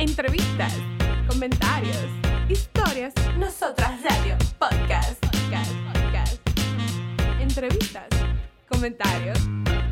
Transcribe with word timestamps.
Entrevistas, 0.00 0.72
comentarios, 1.28 2.06
historias. 2.48 3.12
Nosotras 3.36 4.02
Radio 4.02 4.34
Podcast. 4.58 5.20
Podcast. 5.26 5.72
Podcast. 5.92 6.40
Entrevistas, 7.38 8.08
comentarios, 8.66 9.38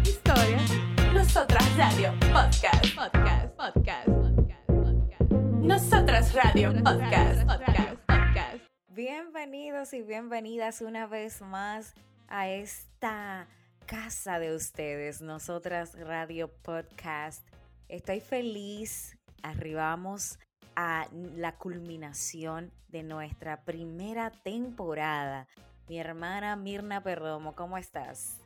historias. 0.05 0.71
Nosotras 1.13 1.77
Radio 1.77 2.15
Podcast. 2.33 2.95
Podcast. 2.95 3.55
Podcast. 3.55 4.07
Podcast. 4.07 4.67
Podcast. 4.67 5.31
Nosotras 5.61 6.33
Radio 6.33 6.73
Podcast. 6.73 7.43
Podcast. 7.45 7.97
Podcast. 8.07 8.65
Bienvenidos 8.89 9.93
y 9.93 10.01
bienvenidas 10.01 10.81
una 10.81 11.07
vez 11.07 11.43
más 11.43 11.93
a 12.29 12.49
esta 12.49 13.47
casa 13.85 14.39
de 14.39 14.55
ustedes, 14.55 15.21
nosotras 15.21 15.93
Radio 16.01 16.49
Podcast. 16.63 17.47
Estoy 17.91 18.21
feliz, 18.21 19.18
arribamos 19.43 20.39
a 20.77 21.09
la 21.13 21.57
culminación 21.57 22.73
de 22.89 23.03
nuestra 23.03 23.65
primera 23.65 24.31
temporada. 24.31 25.49
Mi 25.89 25.99
hermana 25.99 26.55
Mirna 26.57 27.03
Perdomo, 27.03 27.55
¿cómo 27.55 27.79
estás? 27.79 28.39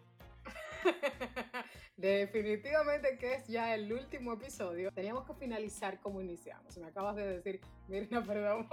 Definitivamente 1.97 3.19
que 3.19 3.35
es 3.35 3.47
ya 3.47 3.75
el 3.75 3.93
último 3.93 4.33
episodio. 4.33 4.91
Teníamos 4.93 5.27
que 5.27 5.35
finalizar 5.35 6.01
como 6.01 6.21
iniciamos. 6.21 6.77
Me 6.79 6.87
acabas 6.87 7.17
de 7.17 7.39
decir, 7.39 7.61
Mirna, 7.89 8.25
perdón. 8.25 8.67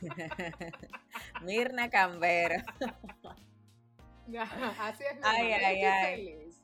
Mirna 1.42 1.88
Cambero. 1.88 2.56
Así 4.78 5.04
es. 5.04 5.18
Ay, 5.22 5.52
ay, 5.52 5.64
ay, 5.64 5.82
ay. 5.82 6.16
feliz. 6.16 6.62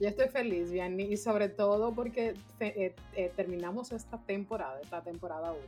Yo 0.00 0.08
estoy 0.08 0.28
feliz, 0.28 0.72
Vianney, 0.72 1.12
y 1.12 1.16
sobre 1.18 1.50
todo 1.50 1.92
porque 1.92 2.32
eh, 2.58 2.94
eh, 3.14 3.32
terminamos 3.36 3.92
esta 3.92 4.16
temporada, 4.16 4.80
esta 4.80 5.02
temporada 5.02 5.52
1, 5.52 5.60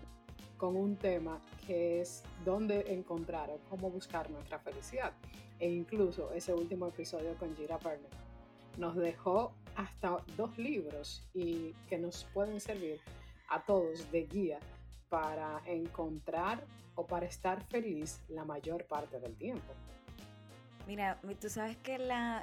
con 0.56 0.74
un 0.74 0.96
tema 0.96 1.38
que 1.66 2.00
es 2.00 2.22
dónde 2.42 2.94
encontrar 2.94 3.50
o 3.50 3.58
cómo 3.68 3.90
buscar 3.90 4.30
nuestra 4.30 4.58
felicidad. 4.58 5.12
E 5.58 5.68
incluso 5.68 6.32
ese 6.32 6.54
último 6.54 6.86
episodio 6.86 7.34
con 7.34 7.54
Gira 7.56 7.76
Burnett 7.76 8.10
nos 8.78 8.96
dejó 8.96 9.52
hasta 9.76 10.16
dos 10.34 10.56
libros 10.56 11.28
y 11.34 11.74
que 11.90 11.98
nos 11.98 12.24
pueden 12.32 12.58
servir 12.58 13.00
a 13.50 13.62
todos 13.62 14.10
de 14.12 14.22
guía 14.24 14.60
para 15.10 15.60
encontrar 15.66 16.64
o 16.94 17.06
para 17.06 17.26
estar 17.26 17.62
feliz 17.64 18.22
la 18.30 18.46
mayor 18.46 18.86
parte 18.86 19.20
del 19.20 19.36
tiempo. 19.36 19.74
Mira, 20.86 21.18
mi- 21.22 21.36
tú 21.36 21.48
sabes 21.48 21.76
que 21.76 21.96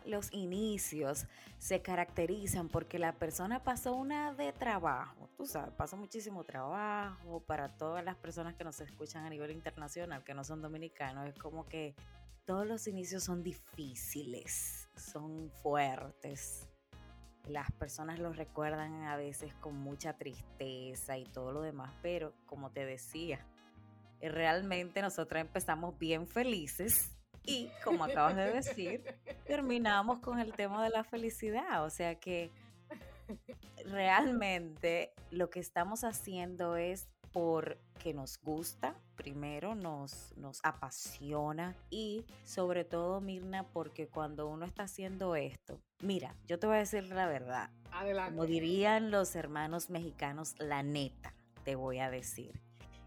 los 0.06 0.32
inicios 0.32 1.26
se 1.58 1.82
caracterizan 1.82 2.70
porque 2.70 2.98
la 2.98 3.12
persona 3.14 3.62
pasó 3.64 3.94
una 3.94 4.34
de 4.34 4.54
trabajo, 4.54 5.30
tú 5.36 5.46
sabes, 5.46 5.74
pasó 5.76 5.98
muchísimo 5.98 6.44
trabajo 6.46 7.42
para 7.42 7.68
todas 7.78 8.04
las 8.04 8.16
personas 8.16 8.56
que 8.56 8.64
nos 8.64 8.80
escuchan 8.80 9.26
a 9.26 9.30
nivel 9.30 9.52
internacional, 9.52 10.24
que 10.24 10.34
no 10.34 10.44
son 10.46 10.62
dominicanos, 10.62 11.28
es 11.28 11.38
como 11.38 11.68
que 11.68 11.96
todos 12.46 12.66
los 12.66 12.88
inicios 12.88 13.24
son 13.26 13.44
difíciles, 13.44 14.90
son 14.96 15.52
fuertes. 15.62 16.66
Las 17.46 17.70
personas 17.74 18.20
los 18.20 18.38
recuerdan 18.38 19.04
a 19.04 19.18
veces 19.18 19.54
con 19.56 19.76
mucha 19.76 20.14
tristeza 20.14 21.18
y 21.18 21.26
todo 21.26 21.52
lo 21.52 21.62
demás, 21.62 21.94
pero 22.02 22.34
como 22.46 22.72
te 22.72 22.86
decía, 22.86 23.46
eh, 24.22 24.30
realmente 24.30 25.02
nosotros 25.02 25.42
empezamos 25.42 25.98
bien 26.00 26.26
felices 26.26 27.12
y 27.50 27.72
como 27.84 28.04
acabas 28.04 28.36
de 28.36 28.52
decir, 28.52 29.04
terminamos 29.46 30.20
con 30.20 30.40
el 30.40 30.54
tema 30.54 30.84
de 30.84 30.90
la 30.90 31.04
felicidad. 31.04 31.84
O 31.84 31.90
sea 31.90 32.16
que 32.16 32.52
realmente 33.86 35.14
lo 35.32 35.50
que 35.50 35.60
estamos 35.60 36.04
haciendo 36.04 36.76
es 36.76 37.08
porque 37.32 38.14
nos 38.14 38.40
gusta, 38.42 38.96
primero 39.16 39.76
nos, 39.76 40.36
nos 40.36 40.60
apasiona 40.64 41.76
y 41.90 42.26
sobre 42.44 42.86
todo, 42.86 43.22
Mirna, 43.22 43.68
porque 43.72 44.08
cuando 44.08 44.48
uno 44.48 44.66
está 44.66 44.84
haciendo 44.84 45.36
esto, 45.36 45.80
mira, 46.02 46.36
yo 46.48 46.58
te 46.60 46.68
voy 46.68 46.78
a 46.78 46.80
decir 46.80 47.04
la 47.10 47.28
verdad, 47.28 47.70
Adelante. 47.92 48.32
como 48.32 48.46
dirían 48.46 49.12
los 49.12 49.36
hermanos 49.36 49.90
mexicanos, 49.90 50.56
la 50.58 50.82
neta, 50.82 51.36
te 51.64 51.76
voy 51.76 52.00
a 52.00 52.10
decir. 52.10 52.60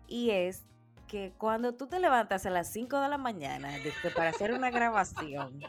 Y 0.06 0.30
es 0.30 0.64
que 1.06 1.32
cuando 1.38 1.74
tú 1.74 1.86
te 1.86 1.98
levantas 1.98 2.46
a 2.46 2.50
las 2.50 2.72
5 2.72 3.00
de 3.00 3.08
la 3.08 3.18
mañana 3.18 3.70
para 4.14 4.30
hacer 4.30 4.52
una 4.52 4.70
grabación, 4.70 5.60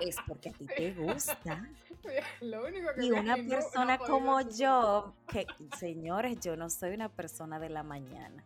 es 0.00 0.16
porque 0.26 0.50
a 0.50 0.52
ti 0.52 0.66
te 0.66 0.92
gusta. 0.92 1.68
Lo 2.40 2.66
único 2.66 2.92
que 2.94 3.06
Y 3.06 3.12
una 3.12 3.36
persona 3.36 3.98
como 3.98 4.40
yo, 4.42 5.14
que 5.28 5.46
señores, 5.78 6.38
yo 6.40 6.56
no 6.56 6.68
soy 6.68 6.94
una 6.94 7.08
persona 7.08 7.58
de 7.58 7.70
la 7.70 7.82
mañana. 7.82 8.44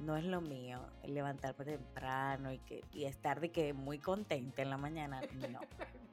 No 0.00 0.16
es 0.16 0.24
lo 0.24 0.40
mío 0.40 0.80
levantarme 1.04 1.64
temprano 1.64 2.52
y 2.52 2.58
que 2.58 2.82
y 2.92 3.04
estar 3.04 3.40
de 3.40 3.50
que 3.50 3.72
muy 3.72 3.98
contenta 3.98 4.62
en 4.62 4.70
la 4.70 4.76
mañana. 4.76 5.20
No. 5.50 5.60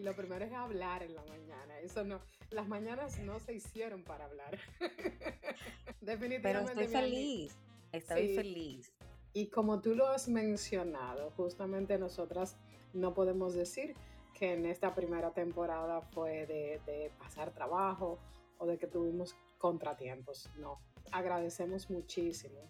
Lo 0.00 0.14
primero 0.14 0.44
es 0.44 0.52
hablar 0.52 1.02
en 1.02 1.14
la 1.14 1.22
mañana. 1.22 1.78
Eso 1.80 2.04
no, 2.04 2.20
las 2.50 2.66
mañanas 2.66 3.18
no 3.20 3.38
se 3.38 3.54
hicieron 3.54 4.02
para 4.02 4.24
hablar. 4.24 4.58
Definitivamente. 6.00 6.42
Pero 6.42 6.60
estoy 6.60 6.86
feliz. 6.88 7.56
Estoy 7.96 8.28
Sí. 8.28 8.34
feliz. 8.34 8.92
Y 9.32 9.48
como 9.48 9.80
tú 9.80 9.94
lo 9.94 10.06
has 10.06 10.28
mencionado, 10.28 11.30
justamente 11.32 11.98
nosotras 11.98 12.56
no 12.92 13.14
podemos 13.14 13.54
decir 13.54 13.94
que 14.32 14.52
en 14.52 14.66
esta 14.66 14.94
primera 14.94 15.32
temporada 15.32 16.00
fue 16.00 16.46
de, 16.46 16.80
de 16.86 17.10
pasar 17.18 17.52
trabajo 17.52 18.18
o 18.58 18.66
de 18.66 18.78
que 18.78 18.86
tuvimos 18.86 19.34
contratiempos. 19.58 20.48
No, 20.58 20.78
agradecemos 21.12 21.90
muchísimo 21.90 22.60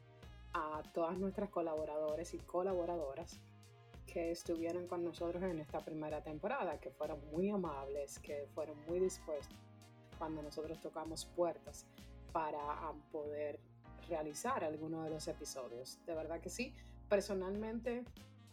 a 0.52 0.82
todas 0.92 1.18
nuestras 1.18 1.50
colaboradores 1.50 2.32
y 2.34 2.38
colaboradoras 2.38 3.40
que 4.06 4.30
estuvieron 4.30 4.86
con 4.86 5.02
nosotros 5.02 5.42
en 5.42 5.58
esta 5.58 5.80
primera 5.80 6.22
temporada, 6.22 6.78
que 6.78 6.90
fueron 6.90 7.18
muy 7.30 7.50
amables, 7.50 8.18
que 8.20 8.46
fueron 8.54 8.76
muy 8.86 9.00
dispuestos 9.00 9.58
cuando 10.18 10.42
nosotros 10.42 10.80
tocamos 10.80 11.24
puertas 11.24 11.86
para 12.32 12.58
ah, 12.60 12.94
poder 13.10 13.58
realizar 14.08 14.62
alguno 14.64 15.02
de 15.02 15.10
los 15.10 15.26
episodios. 15.28 15.98
De 16.06 16.14
verdad 16.14 16.40
que 16.40 16.50
sí. 16.50 16.72
Personalmente, 17.08 18.04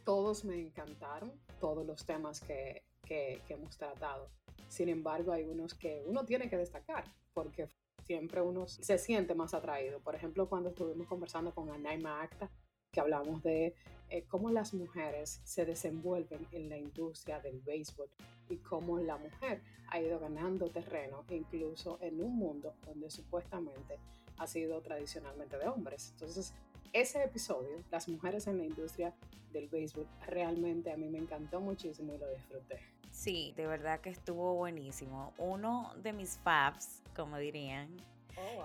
todos 0.06 0.46
me 0.46 0.60
encantaron, 0.60 1.32
todos 1.60 1.86
los 1.86 2.06
temas 2.06 2.40
que, 2.42 2.84
que- 3.06 3.42
hemos 3.50 3.78
tratado. 3.78 4.30
Sin 4.70 4.88
embargo, 4.90 5.32
hay 5.34 5.44
unos 5.46 5.74
que 5.74 6.04
uno 6.06 6.24
tiene 6.26 6.50
que 6.50 6.58
destacar 6.58 7.04
porque 7.34 7.68
siempre 8.06 8.42
uno 8.42 8.68
se 8.68 8.98
siente 8.98 9.36
más 9.36 9.54
atraído. 9.54 10.00
Por 10.00 10.16
ejemplo, 10.16 10.48
cuando 10.48 10.70
estuvimos 10.70 11.08
conversando 11.08 11.54
con 11.54 11.70
Anaima 11.70 12.22
Acta, 12.22 12.50
que 12.92 13.00
hablamos 13.00 13.42
de 13.44 13.74
eh, 14.10 14.24
cómo 14.28 14.50
las 14.52 14.74
mujeres 14.74 15.42
se 15.44 15.66
desenvuelven 15.66 16.46
en 16.52 16.70
la 16.70 16.78
industria 16.78 17.40
del 17.40 17.60
béisbol 17.62 18.10
y 18.50 18.58
cómo 18.58 19.00
la 19.00 19.18
mujer 19.18 19.62
ha 19.90 20.00
ido 20.02 20.20
ganando 20.20 20.70
terreno 20.70 21.24
incluso 21.30 21.98
en 22.02 22.22
un 22.22 22.36
mundo 22.36 22.74
donde 22.86 23.10
supuestamente 23.10 23.98
ha 24.38 24.48
sido 24.48 24.82
tradicionalmente 24.82 25.58
de 25.58 25.68
hombres. 25.68 26.12
Entonces, 26.14 26.54
ese 26.94 27.24
episodio, 27.24 27.84
las 27.92 28.08
mujeres 28.10 28.48
en 28.48 28.58
la 28.58 28.66
industria 28.66 29.14
del 29.54 29.68
béisbol, 29.68 30.08
realmente 30.28 30.92
a 30.92 30.98
mí 30.98 31.10
me 31.10 31.20
encantó 31.20 31.62
muchísimo 31.62 32.14
y 32.14 32.18
lo 32.18 32.30
disfruté. 32.30 32.80
Sí, 33.12 33.54
de 33.56 33.68
verdad 33.68 34.00
que 34.00 34.10
estuvo 34.10 34.56
buenísimo. 34.56 35.34
Uno 35.38 35.94
de 36.02 36.14
mis 36.14 36.38
faves, 36.38 37.02
como 37.14 37.38
dirían, 37.38 37.98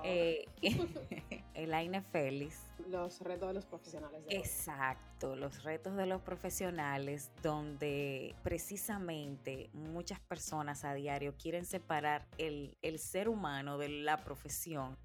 eh, 0.04 0.44
Elaine 1.54 2.03
Félix. 2.03 2.62
Los 2.88 3.21
retos 3.21 3.48
de 3.48 3.54
los 3.54 3.66
profesionales. 3.66 4.25
de 4.25 4.28
hoy. 4.28 4.41
Exacto, 4.41 5.34
los 5.34 5.65
retos 5.65 5.97
de 5.97 6.06
los 6.06 6.22
profesionales, 6.22 7.31
donde 7.43 8.34
precisamente 8.43 9.71
muchas 9.72 10.21
personas 10.21 10.84
a 10.84 10.94
diario 10.94 11.34
quieren 11.37 11.65
separar 11.65 12.27
el, 12.38 12.77
el 12.83 12.98
ser 12.98 13.28
humano 13.28 13.78
de 13.78 13.89
la 13.89 14.22
profesión. 14.22 14.97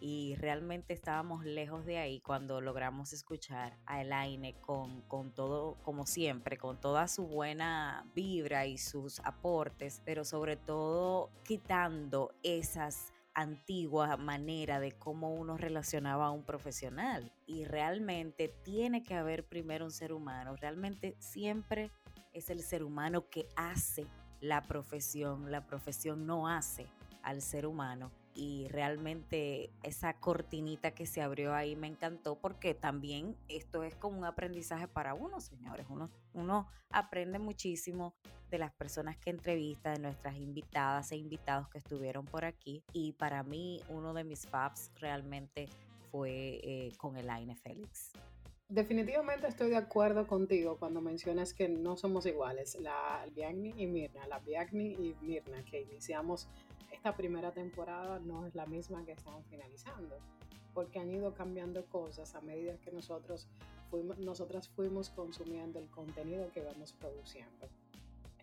Y 0.00 0.34
realmente 0.36 0.92
estábamos 0.92 1.44
lejos 1.44 1.84
de 1.86 1.98
ahí 1.98 2.20
cuando 2.20 2.60
logramos 2.60 3.12
escuchar 3.12 3.78
a 3.86 4.02
Elaine 4.02 4.54
con, 4.60 5.02
con 5.02 5.32
todo, 5.32 5.76
como 5.82 6.06
siempre, 6.06 6.58
con 6.58 6.80
toda 6.80 7.08
su 7.08 7.26
buena 7.26 8.06
vibra 8.14 8.66
y 8.66 8.78
sus 8.78 9.20
aportes, 9.20 10.02
pero 10.04 10.24
sobre 10.24 10.56
todo 10.56 11.30
quitando 11.44 12.34
esas 12.42 13.14
antigua 13.34 14.16
manera 14.16 14.80
de 14.80 14.92
cómo 14.92 15.34
uno 15.34 15.56
relacionaba 15.56 16.26
a 16.26 16.30
un 16.30 16.44
profesional. 16.44 17.32
Y 17.46 17.64
realmente 17.64 18.48
tiene 18.48 19.02
que 19.02 19.14
haber 19.14 19.46
primero 19.46 19.84
un 19.84 19.90
ser 19.90 20.12
humano. 20.12 20.56
Realmente 20.56 21.16
siempre 21.18 21.90
es 22.32 22.50
el 22.50 22.62
ser 22.62 22.84
humano 22.84 23.28
que 23.28 23.48
hace 23.56 24.06
la 24.40 24.62
profesión. 24.62 25.50
La 25.50 25.66
profesión 25.66 26.26
no 26.26 26.48
hace 26.48 26.86
al 27.22 27.42
ser 27.42 27.66
humano. 27.66 28.12
Y 28.34 28.66
realmente 28.68 29.70
esa 29.82 30.14
cortinita 30.14 30.90
que 30.90 31.06
se 31.06 31.22
abrió 31.22 31.54
ahí 31.54 31.76
me 31.76 31.86
encantó 31.86 32.36
porque 32.36 32.74
también 32.74 33.36
esto 33.48 33.84
es 33.84 33.94
como 33.94 34.18
un 34.18 34.24
aprendizaje 34.24 34.88
para 34.88 35.14
uno, 35.14 35.40
señores. 35.40 35.86
Uno, 35.88 36.10
uno 36.32 36.66
aprende 36.90 37.38
muchísimo 37.38 38.14
de 38.50 38.58
las 38.58 38.72
personas 38.72 39.16
que 39.16 39.30
entrevista, 39.30 39.92
de 39.92 40.00
nuestras 40.00 40.36
invitadas 40.36 41.12
e 41.12 41.16
invitados 41.16 41.68
que 41.68 41.78
estuvieron 41.78 42.24
por 42.24 42.44
aquí 42.44 42.82
y 42.92 43.12
para 43.12 43.42
mí 43.42 43.80
uno 43.88 44.14
de 44.14 44.24
mis 44.24 44.46
faps 44.46 44.90
realmente 45.00 45.68
fue 46.10 46.60
eh, 46.62 46.92
con 46.98 47.16
Elaine 47.16 47.56
Félix. 47.56 48.12
Definitivamente 48.68 49.46
estoy 49.46 49.70
de 49.70 49.76
acuerdo 49.76 50.26
contigo 50.26 50.78
cuando 50.78 51.00
mencionas 51.00 51.52
que 51.52 51.68
no 51.68 51.96
somos 51.96 52.24
iguales, 52.24 52.76
la 52.80 53.26
Biagni 53.34 53.74
y 53.76 53.86
Mirna, 53.86 54.26
la 54.26 54.38
Biagni 54.38 54.94
y 54.94 55.14
Mirna 55.20 55.62
que 55.64 55.82
iniciamos 55.82 56.48
esta 57.04 57.18
primera 57.18 57.52
temporada 57.52 58.18
no 58.18 58.46
es 58.46 58.54
la 58.54 58.64
misma 58.64 59.04
que 59.04 59.12
estamos 59.12 59.44
finalizando, 59.48 60.16
porque 60.72 60.98
han 60.98 61.10
ido 61.10 61.34
cambiando 61.34 61.84
cosas 61.84 62.34
a 62.34 62.40
medida 62.40 62.78
que 62.78 62.90
nosotros 62.92 63.46
fuimos, 63.90 64.16
nosotras 64.20 64.70
fuimos 64.70 65.10
consumiendo 65.10 65.78
el 65.78 65.90
contenido 65.90 66.50
que 66.50 66.60
íbamos 66.60 66.94
produciendo. 66.94 67.68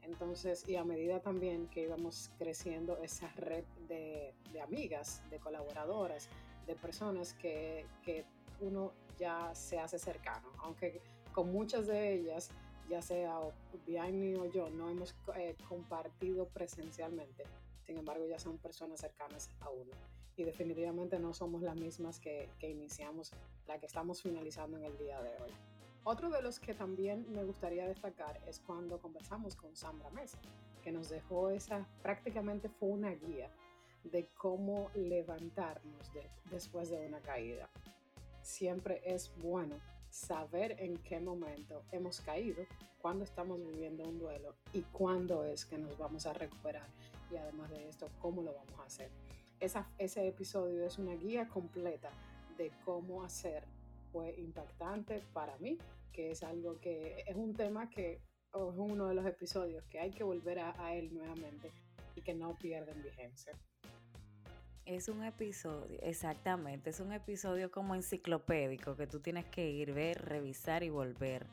Entonces, 0.03 0.63
y 0.69 0.75
a 0.75 0.83
medida 0.83 1.19
también 1.21 1.69
que 1.69 1.81
íbamos 1.81 2.29
creciendo 2.37 2.99
esa 2.99 3.29
red 3.29 3.63
de, 3.87 4.35
de 4.53 4.61
amigas, 4.61 5.23
de 5.31 5.39
colaboradoras, 5.39 6.29
de 6.67 6.75
personas 6.75 7.33
que, 7.33 7.87
que 8.03 8.25
uno 8.59 8.93
ya 9.17 9.55
se 9.55 9.79
hace 9.79 9.97
cercano, 9.97 10.47
aunque 10.59 11.01
con 11.33 11.51
muchas 11.51 11.87
de 11.87 12.13
ellas, 12.13 12.51
ya 12.87 13.01
sea 13.01 13.39
Bianni 13.87 14.35
o 14.35 14.45
yo, 14.45 14.69
no 14.69 14.87
hemos 14.87 15.15
eh, 15.35 15.55
compartido 15.67 16.47
presencialmente, 16.49 17.43
sin 17.85 17.97
embargo 17.97 18.25
ya 18.25 18.39
son 18.39 18.57
personas 18.57 18.99
cercanas 18.99 19.49
a 19.59 19.69
uno. 19.69 19.91
Y 20.37 20.43
definitivamente 20.43 21.19
no 21.19 21.33
somos 21.33 21.61
las 21.61 21.75
mismas 21.75 22.19
que, 22.19 22.49
iniciamos, 22.61 23.31
la 23.67 23.79
que 23.79 23.85
estamos 23.85 24.21
finalizando 24.21 24.77
en 24.77 24.85
el 24.85 24.97
día 24.97 25.21
de 25.21 25.29
hoy. 25.41 25.51
Otro 26.03 26.29
de 26.29 26.41
los 26.41 26.59
que 26.59 26.73
también 26.73 27.25
me 27.31 27.43
gustaría 27.43 27.87
destacar 27.87 28.41
es 28.47 28.59
cuando 28.59 28.99
conversamos 28.99 29.55
con 29.55 29.75
Sandra 29.75 30.09
Mesa, 30.09 30.39
que 30.81 30.91
nos 30.91 31.09
dejó 31.09 31.49
esa, 31.51 31.87
prácticamente 32.01 32.69
fue 32.69 32.89
una 32.89 33.11
guía 33.11 33.51
de 34.03 34.27
cómo 34.35 34.89
levantarnos 34.95 36.11
después 36.49 36.89
de 36.89 37.05
una 37.05 37.19
caída 37.19 37.69
siempre 38.41 39.01
es 39.05 39.31
bueno 39.37 39.75
saber 40.09 40.75
en 40.79 40.97
qué 40.97 41.19
momento 41.19 41.83
hemos 41.91 42.19
caído, 42.21 42.65
cuándo 42.99 43.23
estamos 43.23 43.59
viviendo 43.59 44.03
un 44.03 44.19
duelo 44.19 44.55
y 44.73 44.81
cuándo 44.81 45.45
es 45.45 45.65
que 45.65 45.77
nos 45.77 45.97
vamos 45.97 46.25
a 46.25 46.33
recuperar. 46.33 46.87
Y 47.31 47.37
además 47.37 47.69
de 47.69 47.87
esto, 47.87 48.09
cómo 48.19 48.41
lo 48.41 48.53
vamos 48.53 48.79
a 48.79 48.83
hacer. 48.83 49.11
ese 49.97 50.27
episodio 50.27 50.85
es 50.85 50.97
una 50.97 51.13
guía 51.15 51.47
completa 51.47 52.09
de 52.57 52.71
cómo 52.83 53.23
hacer. 53.23 53.63
Fue 54.11 54.35
impactante 54.37 55.23
para 55.33 55.57
mí, 55.59 55.77
que 56.11 56.31
es 56.31 56.43
algo 56.43 56.79
que 56.79 57.23
es 57.25 57.35
un 57.35 57.53
tema 57.53 57.89
que 57.89 58.13
es 58.13 58.21
uno 58.53 59.07
de 59.07 59.15
los 59.15 59.25
episodios 59.25 59.83
que 59.85 59.99
hay 59.99 60.11
que 60.11 60.23
volver 60.23 60.59
a 60.59 60.93
él 60.93 61.13
nuevamente 61.13 61.71
y 62.15 62.21
que 62.21 62.33
no 62.33 62.57
pierden 62.57 63.01
vigencia. 63.01 63.53
Es 64.85 65.07
un 65.07 65.23
episodio, 65.23 65.99
exactamente, 66.01 66.89
es 66.89 66.99
un 66.99 67.13
episodio 67.13 67.71
como 67.71 67.93
enciclopédico 67.95 68.95
que 68.95 69.07
tú 69.07 69.19
tienes 69.19 69.45
que 69.45 69.69
ir, 69.69 69.93
ver, 69.93 70.25
revisar 70.25 70.83
y 70.83 70.89
volver 70.89 71.45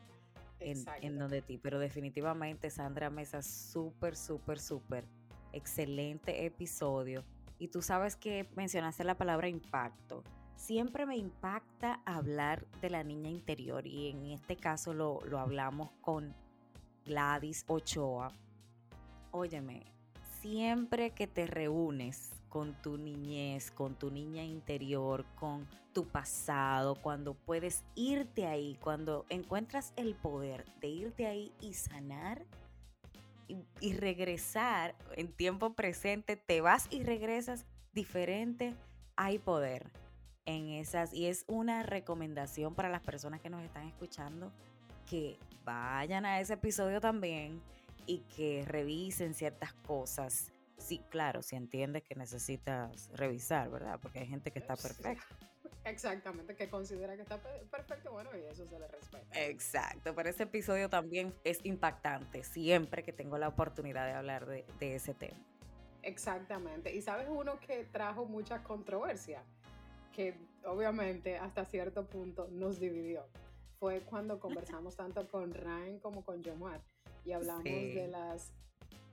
en, 0.59 0.83
en, 1.01 1.17
donde 1.17 1.41
ti. 1.41 1.57
Pero 1.57 1.79
definitivamente 1.79 2.69
Sandra 2.69 3.09
Mesa, 3.09 3.41
súper, 3.43 4.15
súper, 4.15 4.59
súper 4.59 5.05
excelente 5.53 6.45
episodio. 6.45 7.23
Y 7.57 7.67
tú 7.67 7.81
sabes 7.81 8.15
que 8.15 8.49
mencionaste 8.55 9.03
la 9.03 9.17
palabra 9.17 9.47
impacto. 9.47 10.23
Siempre 10.55 11.05
me 11.05 11.17
impacta 11.17 12.01
hablar 12.05 12.65
de 12.81 12.89
la 12.89 13.03
niña 13.03 13.29
interior 13.29 13.87
y 13.87 14.09
en 14.09 14.25
este 14.27 14.55
caso 14.55 14.93
lo, 14.93 15.21
lo 15.25 15.39
hablamos 15.39 15.91
con 16.01 16.35
Gladys 17.05 17.63
Ochoa. 17.67 18.31
Óyeme, 19.31 19.85
siempre 20.41 21.11
que 21.11 21.27
te 21.27 21.47
reúnes 21.47 22.31
con 22.49 22.73
tu 22.81 22.97
niñez, 22.97 23.71
con 23.71 23.95
tu 23.95 24.09
niña 24.09 24.43
interior, 24.43 25.25
con 25.35 25.67
tu 25.93 26.07
pasado, 26.07 26.95
cuando 26.95 27.33
puedes 27.33 27.83
irte 27.95 28.47
ahí, 28.47 28.77
cuando 28.81 29.25
encuentras 29.29 29.93
el 29.95 30.15
poder 30.15 30.65
de 30.81 30.87
irte 30.87 31.27
ahí 31.27 31.51
y 31.61 31.73
sanar 31.73 32.45
y, 33.49 33.93
regresar 33.93 34.95
en 35.15 35.33
tiempo 35.33 35.73
presente, 35.73 36.37
te 36.37 36.61
vas 36.61 36.87
y 36.89 37.03
regresas 37.03 37.65
diferente, 37.93 38.75
hay 39.15 39.39
poder 39.39 39.91
en 40.45 40.69
esas 40.69 41.13
y 41.13 41.25
es 41.25 41.43
una 41.47 41.83
recomendación 41.83 42.75
para 42.75 42.89
las 42.89 43.01
personas 43.01 43.41
que 43.41 43.49
nos 43.49 43.63
están 43.63 43.87
escuchando 43.87 44.51
que 45.05 45.37
vayan 45.65 46.25
a 46.25 46.39
ese 46.39 46.53
episodio 46.53 47.01
también 47.01 47.61
y 48.05 48.19
que 48.35 48.63
revisen 48.65 49.33
ciertas 49.33 49.73
cosas 49.73 50.51
sí, 50.79 51.01
claro, 51.09 51.41
si 51.41 51.55
entiendes 51.55 52.03
que 52.03 52.15
necesitas 52.15 53.09
revisar, 53.13 53.69
¿verdad? 53.69 53.99
Porque 54.01 54.19
hay 54.19 54.27
gente 54.27 54.51
que 54.51 54.59
está 54.59 54.75
perfecta. 54.75 55.25
Exactamente, 55.89 56.55
que 56.55 56.69
considera 56.69 57.15
que 57.15 57.23
está 57.23 57.41
perfecto, 57.71 58.11
bueno, 58.11 58.29
y 58.37 58.41
eso 58.41 58.65
se 58.67 58.79
le 58.79 58.87
respeta. 58.87 59.39
Exacto, 59.41 60.13
pero 60.15 60.29
ese 60.29 60.43
episodio 60.43 60.89
también 60.89 61.33
es 61.43 61.59
impactante, 61.63 62.43
siempre 62.43 63.03
que 63.03 63.11
tengo 63.11 63.37
la 63.37 63.47
oportunidad 63.47 64.05
de 64.05 64.13
hablar 64.13 64.45
de, 64.45 64.65
de 64.79 64.95
ese 64.95 65.13
tema. 65.13 65.39
Exactamente, 66.03 66.95
y 66.95 67.01
sabes 67.01 67.27
uno 67.29 67.59
que 67.59 67.83
trajo 67.85 68.25
mucha 68.25 68.63
controversia, 68.63 69.43
que 70.13 70.35
obviamente 70.65 71.37
hasta 71.37 71.65
cierto 71.65 72.05
punto 72.05 72.47
nos 72.51 72.79
dividió, 72.79 73.27
fue 73.79 74.01
cuando 74.01 74.39
conversamos 74.39 74.95
tanto 74.95 75.27
con 75.27 75.53
Ryan 75.53 75.99
como 75.99 76.23
con 76.23 76.43
Jomar 76.43 76.81
y 77.25 77.31
hablamos 77.31 77.63
de 77.63 78.07
las 78.07 78.51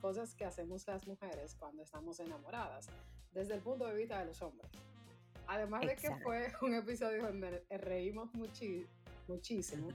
cosas 0.01 0.35
que 0.35 0.45
hacemos 0.45 0.87
las 0.87 1.07
mujeres 1.07 1.55
cuando 1.55 1.83
estamos 1.83 2.21
enamoradas, 2.21 2.89
desde 3.33 3.55
el 3.55 3.61
punto 3.61 3.87
de 3.87 3.95
vista 3.95 4.21
de 4.21 4.27
los 4.27 4.41
hombres. 4.43 4.71
Además 5.49 5.87
de 5.87 5.97
que 5.97 6.11
fue 6.23 6.53
un 6.63 6.75
episodio 6.75 7.25
donde 7.25 7.65
reímos 7.71 8.31
muchísimo, 8.35 9.89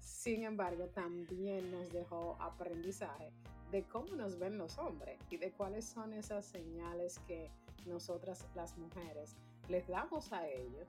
sin 0.00 0.44
embargo 0.44 0.86
también 0.88 1.70
nos 1.70 1.92
dejó 1.92 2.36
aprendizaje 2.40 3.32
de 3.70 3.84
cómo 3.84 4.16
nos 4.16 4.38
ven 4.38 4.58
los 4.58 4.78
hombres 4.78 5.18
y 5.30 5.36
de 5.36 5.52
cuáles 5.52 5.84
son 5.84 6.12
esas 6.12 6.44
señales 6.44 7.20
que 7.26 7.50
nosotras 7.86 8.46
las 8.54 8.76
mujeres 8.76 9.36
les 9.68 9.86
damos 9.86 10.32
a 10.32 10.48
ellos 10.48 10.88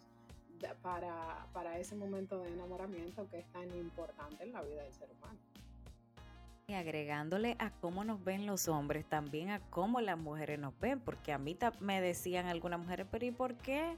para, 0.81 1.47
para 1.53 1.77
ese 1.79 1.95
momento 1.95 2.39
de 2.39 2.49
enamoramiento 2.49 3.27
que 3.29 3.39
es 3.39 3.51
tan 3.51 3.69
importante 3.75 4.43
en 4.43 4.51
la 4.51 4.61
vida 4.61 4.83
del 4.83 4.93
ser 4.93 5.09
humano 5.11 5.39
agregándole 6.73 7.55
a 7.59 7.71
cómo 7.71 8.03
nos 8.03 8.23
ven 8.23 8.45
los 8.45 8.67
hombres, 8.67 9.05
también 9.05 9.49
a 9.49 9.59
cómo 9.69 10.01
las 10.01 10.17
mujeres 10.17 10.59
nos 10.59 10.77
ven, 10.79 10.99
porque 10.99 11.33
a 11.33 11.37
mí 11.37 11.57
me 11.79 12.01
decían 12.01 12.47
algunas 12.47 12.79
mujeres, 12.79 13.07
pero 13.11 13.25
¿y 13.25 13.31
por 13.31 13.55
qué 13.55 13.95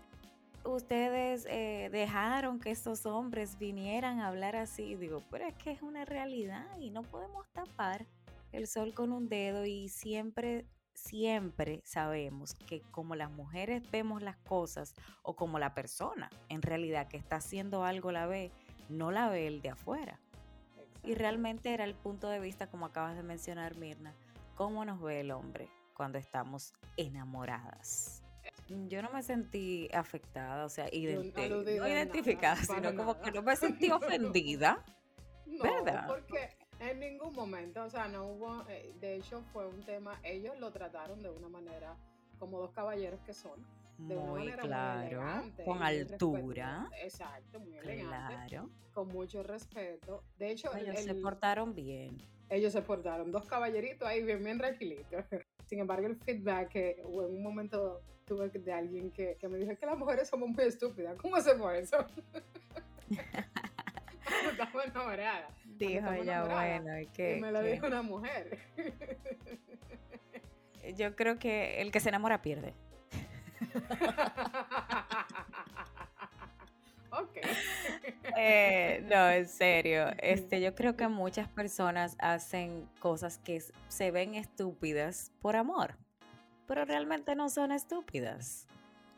ustedes 0.66 1.46
eh, 1.50 1.90
dejaron 1.92 2.60
que 2.60 2.72
estos 2.72 3.06
hombres 3.06 3.58
vinieran 3.60 4.20
a 4.20 4.28
hablar 4.28 4.56
así? 4.56 4.96
digo, 4.96 5.22
pero 5.30 5.46
es 5.46 5.54
que 5.56 5.72
es 5.72 5.82
una 5.82 6.06
realidad 6.06 6.66
y 6.80 6.90
no 6.90 7.04
podemos 7.04 7.48
tapar 7.52 8.06
el 8.52 8.68
sol 8.68 8.94
con 8.94 9.12
un 9.12 9.30
dedo 9.30 9.66
y 9.66 9.90
siempre 9.90 10.66
siempre 10.94 11.82
sabemos 11.84 12.54
que 12.54 12.82
como 12.92 13.16
las 13.16 13.32
mujeres 13.32 13.84
vemos 13.92 14.22
las 14.22 14.38
cosas 14.38 14.94
o 15.24 15.36
como 15.36 15.60
la 15.60 15.74
persona 15.74 16.30
en 16.50 16.62
realidad 16.62 17.08
que 17.08 17.18
está 17.18 17.38
haciendo 17.38 17.84
algo 17.84 18.12
la 18.12 18.28
ve, 18.28 18.52
no 18.90 19.12
la 19.12 19.30
ve 19.30 19.48
el 19.48 19.62
de 19.62 19.70
afuera. 19.70 20.20
Y 21.04 21.16
realmente 21.16 21.74
era 21.74 21.84
el 21.84 21.96
punto 21.96 22.30
de 22.30 22.40
vista, 22.40 22.68
como 22.68 22.86
acabas 22.86 23.16
de 23.16 23.24
mencionar, 23.24 23.76
Mirna, 23.76 24.14
cómo 24.56 24.86
nos 24.86 25.02
ve 25.02 25.20
el 25.20 25.32
hombre 25.32 25.70
cuando 25.94 26.18
estamos 26.18 26.74
enamoradas. 26.98 28.24
Yo 28.88 29.02
no 29.02 29.12
me 29.12 29.22
sentí 29.22 29.90
afectada, 29.94 30.66
o 30.66 30.70
sea, 30.70 30.86
no 30.86 31.88
identificada, 31.88 32.56
sino 32.56 32.96
como 32.96 33.20
que 33.20 33.32
no 33.32 33.42
me 33.42 33.56
sentí 33.56 33.92
ofendida. 33.92 34.84
No, 35.46 35.64
¿verdad? 35.64 36.08
porque 36.08 36.50
en 36.80 37.00
ningún 37.00 37.34
momento, 37.34 37.84
o 37.84 37.90
sea, 37.90 38.08
no 38.08 38.26
hubo, 38.26 38.66
eh, 38.70 38.94
de 39.00 39.16
hecho 39.16 39.44
fue 39.52 39.68
un 39.68 39.84
tema, 39.84 40.20
ellos 40.24 40.58
lo 40.60 40.72
trataron 40.72 41.22
de 41.22 41.30
una 41.30 41.50
manera 41.50 41.96
como 42.44 42.60
dos 42.60 42.72
caballeros 42.72 43.22
que 43.22 43.34
son 43.34 43.66
muy 43.98 44.52
claro, 44.52 45.44
con 45.64 45.82
altura. 45.82 46.90
Exacto, 47.02 47.62
muy 47.62 47.78
elegante. 47.78 48.60
Con 48.94 49.08
mucho 49.08 49.44
respeto. 49.44 50.26
De 50.38 50.52
hecho, 50.52 50.76
ellos 50.76 51.00
se 51.00 51.16
portaron 51.16 51.74
bien. 51.74 52.18
Ellos 52.50 52.74
se 52.74 52.82
portaron, 52.82 53.32
dos 53.32 53.46
caballeritos 53.46 54.06
ahí 54.06 54.24
bien, 54.24 54.44
bien 54.44 54.58
tranquilitos. 54.58 55.24
Sin 55.68 55.80
embargo, 55.80 56.06
el 56.06 56.18
feedback 56.18 56.68
que 56.68 56.92
en 57.00 57.06
un 57.06 57.42
momento 57.42 58.02
tuve 58.26 58.50
de 58.50 58.74
alguien 58.74 59.10
que, 59.12 59.38
que 59.40 59.48
me 59.48 59.58
dijo 59.58 59.74
que 59.78 59.86
las 59.86 59.98
mujeres 59.98 60.28
somos 60.28 60.50
muy 60.50 60.66
estúpidas. 60.66 61.16
¿Cómo 61.16 61.38
hacemos 61.38 61.74
eso? 61.74 62.06
estamos 64.52 64.86
enamoradas. 64.86 65.54
Dijo 65.78 66.12
ella, 66.12 66.44
bueno, 66.44 67.00
y 67.00 67.08
que. 67.08 67.38
Y 67.38 67.42
me 67.42 67.54
lo 67.54 67.64
dijo 67.64 67.88
una 67.88 68.02
mujer. 68.02 68.60
Yo 70.96 71.16
creo 71.16 71.40
que 71.40 71.82
el 71.82 71.92
que 71.92 72.00
se 72.00 72.10
enamora 72.10 72.42
pierde. 72.42 72.74
ok. 77.12 77.38
Eh, 78.38 79.06
no, 79.10 79.30
en 79.30 79.48
serio. 79.48 80.08
Este, 80.20 80.62
yo 80.62 80.76
creo 80.76 80.96
que 80.96 81.08
muchas 81.08 81.48
personas 81.48 82.16
hacen 82.20 82.88
cosas 83.00 83.38
que 83.38 83.64
se 83.88 84.12
ven 84.12 84.36
estúpidas 84.36 85.32
por 85.42 85.56
amor, 85.56 85.98
pero 86.68 86.86
realmente 86.86 87.36
no 87.36 87.50
son 87.50 87.72
estúpidas. 87.72 88.68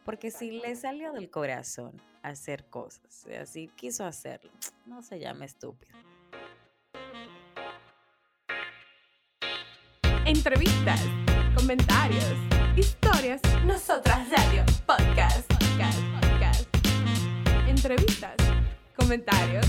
Porque 0.04 0.30
si 0.30 0.52
le 0.52 0.76
salió 0.76 1.14
del 1.14 1.32
corazón 1.32 2.00
hacer 2.22 2.66
cosas, 2.66 3.26
así 3.42 3.70
quiso 3.76 4.06
hacerlo, 4.06 4.52
no 4.86 5.02
se 5.02 5.20
llama 5.20 5.46
estúpido. 5.46 5.96
Entrevistas, 10.26 11.02
comentarios, 11.56 12.36
historias, 12.76 13.42
nosotras 13.66 14.30
radio, 14.30 14.64
podcast, 14.86 15.48
podcast, 15.48 16.00
podcast. 16.20 16.68
Entrevistas, 17.68 18.36
comentarios, 18.96 19.66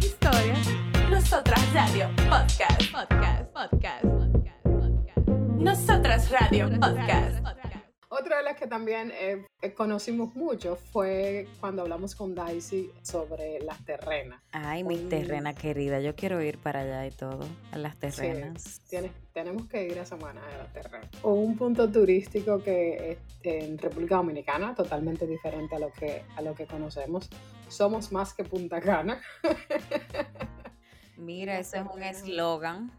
historias, 0.00 0.68
nosotras 1.10 1.60
radio, 1.72 2.08
podcast, 2.28 2.92
podcast, 2.92 3.44
podcast, 3.52 4.02
podcast, 4.02 4.62
podcast. 4.64 5.28
Nosotras 5.58 6.30
radio, 6.30 6.68
podcast. 6.78 7.61
Otra 8.14 8.36
de 8.36 8.42
las 8.42 8.58
que 8.58 8.66
también 8.66 9.10
eh, 9.10 9.46
eh, 9.62 9.72
conocimos 9.72 10.34
mucho 10.34 10.76
fue 10.76 11.48
cuando 11.60 11.80
hablamos 11.80 12.14
con 12.14 12.34
Daisy 12.34 12.90
sobre 13.00 13.58
las 13.60 13.82
terrenas. 13.86 14.38
Ay, 14.52 14.84
mi 14.84 14.98
terrena 14.98 15.54
querida, 15.54 15.98
yo 15.98 16.14
quiero 16.14 16.42
ir 16.42 16.58
para 16.58 16.80
allá 16.80 17.06
y 17.06 17.10
todo, 17.10 17.48
a 17.70 17.78
las 17.78 17.96
terrenas. 17.96 18.82
Sí, 18.84 18.98
tenemos 19.32 19.66
que 19.66 19.86
ir 19.86 19.98
a 19.98 20.04
Samaná 20.04 20.42
a 20.46 20.58
las 20.58 20.72
terrenas. 20.74 21.08
Un 21.22 21.56
punto 21.56 21.90
turístico 21.90 22.62
que 22.62 23.12
este, 23.12 23.64
en 23.64 23.78
República 23.78 24.16
Dominicana, 24.16 24.74
totalmente 24.74 25.26
diferente 25.26 25.76
a 25.76 25.78
lo 25.78 25.90
que, 25.90 26.22
a 26.36 26.42
lo 26.42 26.54
que 26.54 26.66
conocemos. 26.66 27.30
Somos 27.68 28.12
más 28.12 28.34
que 28.34 28.44
Punta 28.44 28.78
Cana. 28.82 29.22
Mira, 31.16 31.58
ese 31.58 31.78
es 31.78 31.84
un 31.90 32.02
eslogan 32.02 32.92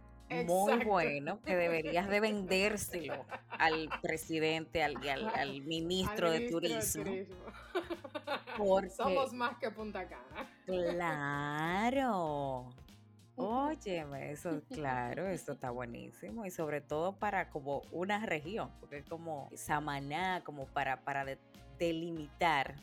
muy 0.46 0.86
bueno 0.86 1.42
que 1.42 1.56
deberías 1.56 2.08
de 2.08 2.20
vendérselo 2.20 3.26
al 3.50 3.90
presidente, 4.02 4.84
al, 4.84 4.98
al, 5.36 5.62
ministro, 5.62 6.32
de 6.32 6.50
turismo. 6.50 7.04
Somos 8.96 9.34
más 9.34 9.58
que 9.58 9.72
Punta 9.72 10.08
Cana. 10.08 10.50
Claro. 10.66 12.70
Oye, 13.36 14.06
eso, 14.32 14.62
claro, 14.70 15.28
eso 15.28 15.54
está 15.54 15.72
buenísimo. 15.72 16.46
Y 16.46 16.52
sobre 16.52 16.82
todo 16.82 17.14
para 17.14 17.50
como 17.50 17.82
una 17.92 18.26
región, 18.26 18.70
porque 18.80 18.98
es 18.98 19.06
como 19.06 19.50
Samaná, 19.56 20.44
como 20.44 20.68
para, 20.68 21.04
para 21.04 21.26
delimitar, 21.80 22.76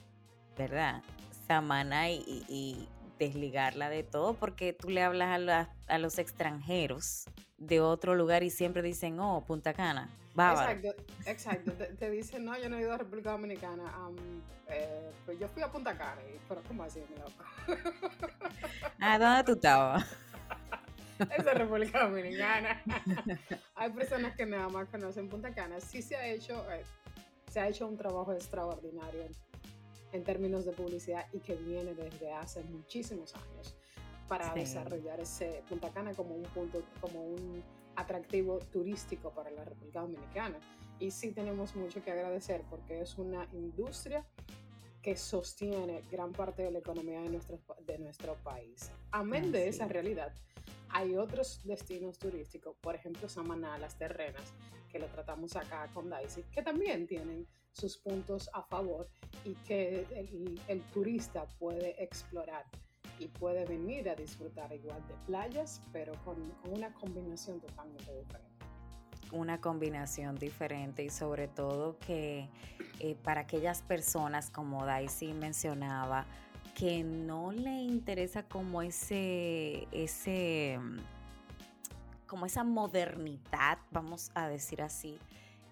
¿verdad? 0.57 1.03
Samaná 1.47 2.11
y 2.11 2.89
desligarla 3.21 3.91
de 3.91 4.03
todo 4.03 4.35
porque 4.35 4.73
tú 4.73 4.89
le 4.89 5.03
hablas 5.03 5.49
a, 5.49 5.69
a, 5.87 5.99
los 5.99 6.19
extranjeros 6.19 7.27
de 7.59 7.81
otro 7.81 8.15
lugar 8.15 8.43
y 8.43 8.51
siempre 8.51 8.83
dicen, 8.83 9.21
oh, 9.21 9.45
Punta 9.47 9.75
Cana. 9.75 10.09
Exacto, 10.33 10.95
exacto. 11.27 11.73
te, 11.73 12.11
dicen, 12.11 12.45
no, 12.45 12.59
yo 12.59 12.69
no 12.71 12.79
he 12.79 12.81
ido 12.81 12.95
a 12.95 12.97
República 12.97 13.33
Dominicana. 13.33 13.85
Eh, 14.69 15.11
pues 15.27 15.39
yo 15.39 15.49
fui 15.49 15.63
a 15.63 15.71
Punta 15.71 15.97
Cana. 15.97 16.21
pero 16.49 16.63
¿cómo 16.67 16.83
así, 16.83 17.01
mi 17.11 17.17
loco? 17.17 17.45
ah, 19.01 19.19
¿dónde 19.19 19.45
tú 19.45 19.53
estabas? 19.53 20.07
Esa 21.19 21.53
es 21.53 21.59
República 21.59 22.07
Dominicana. 22.07 22.83
Hay 23.75 23.91
personas 23.91 24.35
que 24.35 24.47
nada 24.47 24.69
más 24.69 24.89
conocen 24.89 25.29
Punta 25.29 25.53
Cana. 25.53 25.79
Sí 25.81 26.01
se 26.01 26.17
ha 26.17 26.27
hecho, 26.27 26.65
eh, 26.73 26.85
se 27.51 27.61
ha 27.61 27.69
hecho 27.69 27.87
un 27.87 27.99
trabajo 27.99 28.33
extraordinario 28.33 29.27
en 30.13 30.25
términos 30.25 30.65
de 30.65 30.73
publicidad 30.73 31.27
y 31.33 31.41
que 31.41 31.55
viene 31.55 31.95
desde 31.95 32.33
hace 32.33 32.63
muchísimos 32.65 33.35
años 33.35 33.75
para 34.29 34.55
desarrollar 34.55 35.21
ese 35.21 35.63
Punta 35.69 35.91
Cana 35.91 36.15
como 36.15 36.35
un 36.35 36.45
punto, 36.45 36.83
como 37.01 37.25
un 37.25 37.63
atractivo 37.97 38.59
turístico 38.59 39.31
para 39.31 39.51
la 39.51 39.65
República 39.65 40.01
Dominicana. 40.01 40.59
Y 40.99 41.11
sí 41.11 41.33
tenemos 41.33 41.75
mucho 41.75 42.03
que 42.03 42.13
agradecer 42.13 42.63
porque 42.71 43.01
es 43.01 43.19
una 43.19 43.49
industria 43.53 44.27
que 45.03 45.17
sostiene 45.17 46.03
gran 46.11 46.33
parte 46.33 46.63
de 46.63 46.71
la 46.71 46.79
economía 46.79 47.23
de 47.23 47.31
nuestro, 47.31 47.59
de 47.87 47.99
nuestro 47.99 48.35
país. 48.45 48.91
Amén 49.11 49.51
de 49.51 49.67
esa 49.67 49.89
realidad, 49.89 50.33
hay 50.93 51.17
otros 51.17 51.61
destinos 51.65 52.19
turísticos, 52.19 52.77
por 52.81 52.95
ejemplo 52.95 53.29
Samaná, 53.29 53.79
Las 53.79 53.97
Terrenas, 53.97 54.53
que 54.91 54.99
lo 54.99 55.07
tratamos 55.07 55.57
acá 55.57 55.89
con 55.95 56.11
Daisy, 56.11 56.43
que 56.53 56.63
también 56.63 57.07
tienen 57.07 57.47
sus 57.73 57.97
puntos 57.97 58.51
a 58.53 58.63
favor 58.63 59.09
y 59.45 59.55
que 59.67 60.07
el, 60.69 60.81
turista 60.93 61.47
puede 61.59 62.03
explorar 62.03 62.65
y 63.19 63.29
puede 63.29 63.65
venir 63.67 64.09
a 64.09 64.15
disfrutar 64.15 64.73
igual 64.73 65.07
de 65.07 65.15
playas, 65.27 65.83
pero 65.93 66.13
con, 66.25 66.37
una 66.71 66.93
combinación 66.95 67.61
totalmente 67.61 68.13
diferente. 68.19 68.51
Una 69.33 69.61
combinación 69.61 70.37
diferente 70.37 71.05
y 71.05 71.11
sobre 71.11 71.47
todo 71.47 71.99
que 71.99 72.49
eh, 72.99 73.15
para 73.23 73.43
aquellas 73.43 73.83
personas, 73.83 74.51
como 74.51 74.85
Daisy 74.85 75.33
mencionaba, 75.33 76.27
que 76.75 77.05
no 77.05 77.53
le 77.53 77.83
interesa 77.83 78.43
como 78.43 78.83
ese, 78.83 79.87
ese, 79.93 80.79
como 82.27 82.47
esa 82.47 82.65
modernidad, 82.65 83.79
vamos 83.91 84.31
a 84.35 84.49
decir 84.49 84.83
así, 84.83 85.19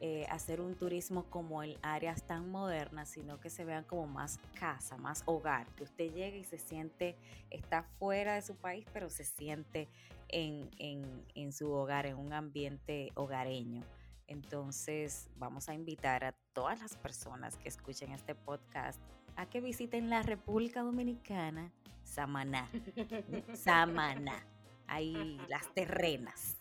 eh, 0.01 0.27
hacer 0.31 0.61
un 0.61 0.77
turismo 0.77 1.25
como 1.25 1.63
en 1.63 1.77
áreas 1.83 2.23
tan 2.23 2.51
modernas, 2.51 3.09
sino 3.09 3.41
que 3.41 3.51
se 3.51 3.65
vean 3.65 3.85
como 3.85 4.07
más 4.07 4.39
casa, 4.59 4.97
más 4.97 5.23
hogar, 5.27 5.67
que 5.75 5.83
usted 5.83 6.13
llegue 6.13 6.39
y 6.39 6.45
se 6.45 6.59
siente, 6.59 7.17
está 7.51 7.83
fuera 7.99 8.35
de 8.35 8.43
su 8.43 8.55
país, 8.55 8.87
pero 8.93 9.11
se 9.11 9.25
siente 9.25 9.89
en, 10.29 10.71
en 10.79 11.53
su 11.53 11.71
hogar, 11.73 12.07
en 12.07 12.17
un 12.17 12.33
ambiente 12.33 13.11
hogareño. 13.15 13.83
Entonces 14.29 15.29
vamos 15.37 15.69
a 15.69 15.75
invitar 15.75 16.23
a 16.23 16.33
todas 16.53 16.81
las 16.81 16.97
personas 16.97 17.57
que 17.57 17.69
escuchen 17.69 18.13
este 18.13 18.35
podcast 18.35 19.01
a 19.37 19.47
que 19.47 19.61
visiten 19.61 20.11
la 20.11 20.23
República 20.23 20.83
Dominicana, 20.83 21.73
Samaná. 22.05 22.69
Samaná. 23.55 24.47
Hay 24.87 25.39
las 25.49 25.73
terrenas. 25.75 26.57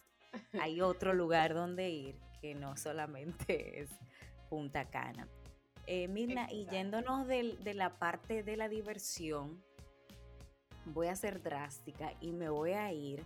Hay 0.60 0.82
otro 0.82 1.14
lugar 1.14 1.54
donde 1.54 1.90
ir 1.90 2.27
que 2.42 2.56
no 2.56 2.76
solamente 2.78 3.82
es 3.82 3.90
Punta 4.50 4.86
Cana. 4.90 5.28
Eh, 5.86 6.08
Mirna, 6.08 6.52
y 6.52 6.66
yéndonos 6.68 7.28
de, 7.28 7.58
de 7.64 7.74
la 7.74 7.98
parte 7.98 8.44
de 8.44 8.58
la 8.58 8.68
diversión, 8.68 9.64
voy 10.86 11.08
a 11.08 11.16
ser 11.16 11.42
drástica 11.42 12.14
y 12.20 12.34
me 12.34 12.50
voy 12.50 12.72
a 12.72 12.92
ir 12.92 13.24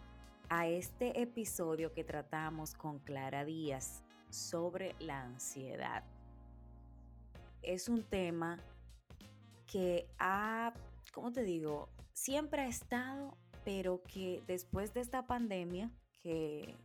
a 0.50 0.68
este 0.68 1.22
episodio 1.22 1.94
que 1.94 2.04
tratamos 2.04 2.74
con 2.74 3.00
Clara 3.00 3.46
Díaz 3.46 4.04
sobre 4.30 4.96
la 5.00 5.22
ansiedad. 5.22 6.04
Es 7.62 7.90
un 7.90 8.04
tema 8.04 8.60
que 9.66 10.08
ha, 10.20 10.74
¿cómo 11.14 11.32
te 11.32 11.44
digo? 11.44 11.90
Siempre 12.14 12.64
ha 12.64 12.68
estado, 12.68 13.38
pero 13.64 14.04
que 14.04 14.44
después 14.46 14.94
de 14.94 15.02
esta 15.02 15.26
pandemia, 15.26 15.90
que, 16.22 16.76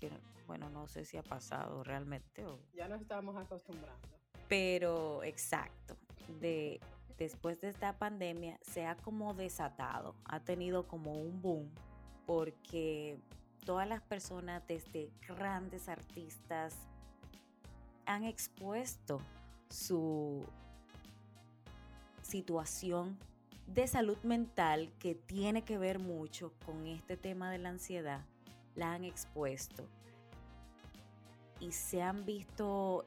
que 0.00 0.10
bueno, 0.46 0.70
no 0.70 0.86
sé 0.86 1.04
si 1.04 1.16
ha 1.16 1.22
pasado 1.22 1.82
realmente. 1.82 2.44
O... 2.44 2.58
Ya 2.74 2.88
nos 2.88 3.00
estamos 3.00 3.36
acostumbrando. 3.36 4.08
Pero 4.48 5.22
exacto, 5.24 5.96
de, 6.40 6.80
después 7.18 7.60
de 7.60 7.68
esta 7.68 7.98
pandemia 7.98 8.58
se 8.62 8.86
ha 8.86 8.96
como 8.96 9.34
desatado, 9.34 10.14
ha 10.24 10.40
tenido 10.40 10.86
como 10.86 11.12
un 11.12 11.42
boom, 11.42 11.70
porque 12.26 13.18
todas 13.64 13.88
las 13.88 14.02
personas, 14.02 14.62
desde 14.68 15.10
grandes 15.26 15.88
artistas, 15.88 16.76
han 18.06 18.22
expuesto 18.24 19.20
su 19.68 20.44
situación 22.22 23.18
de 23.66 23.88
salud 23.88 24.18
mental 24.22 24.92
que 25.00 25.16
tiene 25.16 25.62
que 25.62 25.76
ver 25.76 25.98
mucho 25.98 26.52
con 26.64 26.86
este 26.86 27.16
tema 27.16 27.50
de 27.50 27.58
la 27.58 27.70
ansiedad, 27.70 28.24
la 28.76 28.92
han 28.92 29.04
expuesto 29.04 29.88
y 31.60 31.72
se 31.72 32.02
han 32.02 32.24
visto 32.24 33.06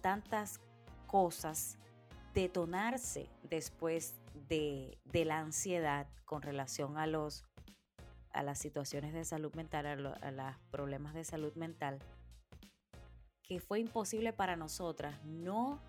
tantas 0.00 0.60
cosas 1.06 1.78
detonarse 2.34 3.28
después 3.44 4.14
de, 4.48 4.98
la 5.12 5.38
ansiedad 5.38 6.06
con 6.24 6.42
relación 6.42 6.98
a 6.98 7.06
los 7.06 7.44
a 8.32 8.42
las 8.42 8.58
situaciones 8.58 9.14
de 9.14 9.24
salud 9.24 9.54
mental, 9.54 9.86
a, 9.86 9.96
los 9.96 10.56
problemas 10.70 11.14
de 11.14 11.24
salud 11.24 11.54
mental, 11.54 11.98
que 13.42 13.60
fue 13.60 13.80
imposible 13.80 14.34
para 14.34 14.56
nosotras 14.56 15.24
no 15.24 15.80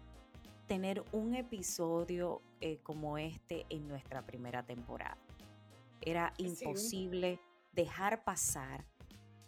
tener 0.65 1.03
un 1.11 1.35
episodio 1.35 2.41
eh, 2.61 2.77
como 2.83 3.17
este 3.17 3.65
en 3.69 3.89
nuestra 3.89 4.25
primera 4.25 4.63
temporada. 4.63 5.17
Era 5.99 6.31
imposible 6.37 7.41
dejar 7.73 8.23
pasar 8.23 8.85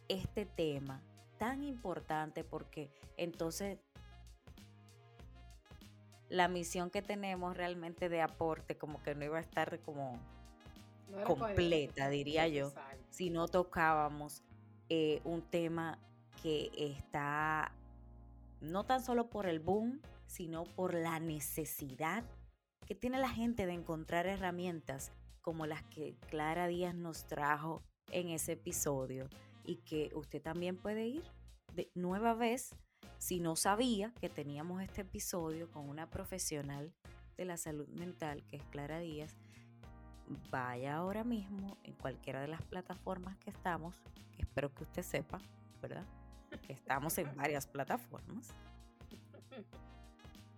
este 0.09 0.45
tema 0.45 1.01
tan 1.39 1.63
importante 1.63 2.43
porque 2.43 2.91
entonces 3.17 3.79
la 6.29 6.47
misión 6.47 6.91
que 6.91 7.01
tenemos 7.01 7.57
realmente 7.57 8.07
de 8.09 8.21
aporte 8.21 8.77
como 8.77 9.01
que 9.01 9.15
no 9.15 9.25
iba 9.25 9.37
a 9.37 9.41
estar 9.41 9.79
como 9.79 10.19
completa, 11.25 12.09
diría 12.09 12.47
yo, 12.47 12.71
si 13.09 13.31
no 13.31 13.47
tocábamos 13.47 14.43
eh, 14.89 15.21
un 15.23 15.41
tema 15.41 15.97
que 16.43 16.69
está 16.75 17.71
no 18.61 18.85
tan 18.85 19.03
solo 19.03 19.29
por 19.29 19.47
el 19.47 19.59
boom, 19.59 20.01
sino 20.27 20.65
por 20.65 20.93
la 20.93 21.19
necesidad 21.19 22.23
que 22.85 22.93
tiene 22.93 23.17
la 23.17 23.29
gente 23.29 23.65
de 23.65 23.73
encontrar 23.73 24.27
herramientas 24.27 25.11
como 25.41 25.65
las 25.65 25.83
que 25.83 26.15
Clara 26.27 26.67
Díaz 26.67 26.93
nos 26.93 27.25
trajo 27.25 27.81
en 28.11 28.29
ese 28.29 28.51
episodio 28.53 29.29
y 29.65 29.77
que 29.77 30.11
usted 30.15 30.41
también 30.41 30.77
puede 30.77 31.07
ir 31.07 31.23
de 31.75 31.91
nueva 31.95 32.33
vez 32.33 32.75
si 33.17 33.39
no 33.39 33.55
sabía 33.55 34.13
que 34.19 34.29
teníamos 34.29 34.81
este 34.81 35.01
episodio 35.01 35.69
con 35.71 35.89
una 35.89 36.09
profesional 36.09 36.93
de 37.37 37.45
la 37.45 37.57
salud 37.57 37.87
mental 37.89 38.43
que 38.47 38.57
es 38.57 38.63
Clara 38.65 38.99
Díaz, 38.99 39.37
vaya 40.51 40.95
ahora 40.95 41.23
mismo 41.23 41.77
en 41.83 41.93
cualquiera 41.93 42.41
de 42.41 42.47
las 42.47 42.61
plataformas 42.61 43.37
que 43.37 43.49
estamos, 43.49 43.95
que 44.35 44.41
espero 44.41 44.73
que 44.73 44.83
usted 44.83 45.03
sepa, 45.03 45.39
¿verdad? 45.81 46.05
Que 46.65 46.73
estamos 46.73 47.17
en 47.17 47.35
varias 47.35 47.67
plataformas. 47.67 48.49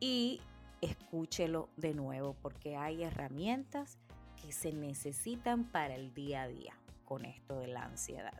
Y 0.04 0.42
escúchelo 0.82 1.70
de 1.78 1.94
nuevo 1.94 2.36
porque 2.42 2.76
hay 2.76 3.04
herramientas 3.04 4.00
que 4.42 4.52
se 4.52 4.74
necesitan 4.74 5.64
para 5.64 5.94
el 5.94 6.12
día 6.16 6.42
a 6.42 6.48
día 6.48 6.74
con 7.06 7.24
esto 7.24 7.60
de 7.60 7.68
la 7.68 7.84
ansiedad. 7.84 8.40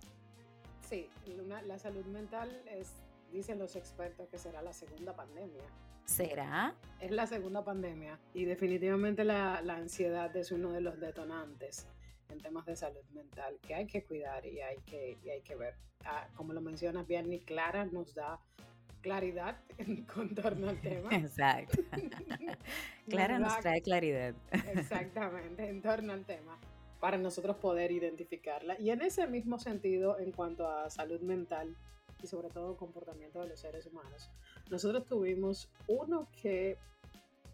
Sí, 0.92 1.10
la 1.66 1.80
salud 1.80 2.06
mental 2.08 2.50
es, 2.70 2.92
dicen 3.32 3.58
los 3.58 3.78
expertos, 3.78 4.28
que 4.28 4.38
será 4.38 4.62
la 4.62 4.74
segunda 4.74 5.16
pandemia. 5.16 5.64
¿Será? 6.04 6.76
Es 7.00 7.12
la 7.12 7.28
segunda 7.28 7.64
pandemia 7.64 8.20
y 8.34 8.44
definitivamente 8.44 9.24
la, 9.24 9.60
ansiedad 9.60 10.36
es 10.36 10.52
uno 10.52 10.74
de 10.74 10.82
los 10.82 11.00
detonantes 11.00 11.88
en 12.28 12.42
temas 12.42 12.66
de 12.66 12.76
salud 12.76 13.06
mental 13.14 13.58
que 13.66 13.74
hay 13.74 13.88
que 13.88 14.04
cuidar 14.04 14.46
y 14.46 14.60
hay 14.60 14.80
que, 14.80 15.18
y 15.24 15.30
hay 15.30 15.42
que 15.44 15.56
ver. 15.56 15.76
Ah, 16.04 16.28
como 16.36 16.52
lo 16.52 16.60
mencionas 16.60 17.08
bien, 17.08 17.30
ni 17.30 17.40
Clara 17.40 17.86
nos 17.86 18.14
da 18.14 18.42
claridad 19.00 19.62
en 19.78 20.06
torno 20.36 20.68
al 20.68 20.82
tema. 20.82 21.08
Exacto. 21.16 21.82
Clara 23.10 23.40
nos 23.40 23.58
trae 23.62 23.82
claridad. 23.82 24.36
Exactamente, 24.74 25.70
en 25.70 25.82
torno 25.82 26.12
al 26.12 26.26
tema, 26.26 26.60
para 27.02 27.18
nosotros 27.18 27.58
poder 27.58 27.92
identificarla. 27.92 28.80
Y 28.80 28.92
en 28.92 29.02
ese 29.02 29.28
mismo 29.28 29.60
sentido, 29.60 30.20
en 30.20 30.32
cuanto 30.32 30.68
a 30.68 30.90
salud 30.90 31.20
mental 31.20 31.76
y 32.24 32.28
sobre 32.28 32.50
todo 32.50 32.78
comportamiento 32.78 33.42
de 33.42 33.50
los 33.50 33.60
seres 33.60 33.88
humanos, 33.88 34.30
nosotros 34.70 35.06
tuvimos 35.08 35.68
uno 35.88 36.30
que 36.42 36.78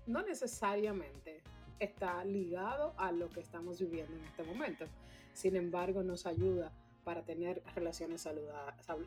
no 0.06 0.22
necesariamente 0.22 1.42
está 1.80 2.24
ligado 2.25 2.94
a 2.98 3.12
lo 3.13 3.30
que 3.30 3.39
estamos 3.39 3.80
viviendo 3.80 4.18
en 4.18 4.25
este 4.25 4.44
momento. 4.44 4.86
Sin 5.34 5.56
embargo, 5.56 6.04
nos 6.04 6.25
ayuda 6.25 6.74
para 7.06 7.24
tener 7.24 7.63
relaciones 7.74 8.27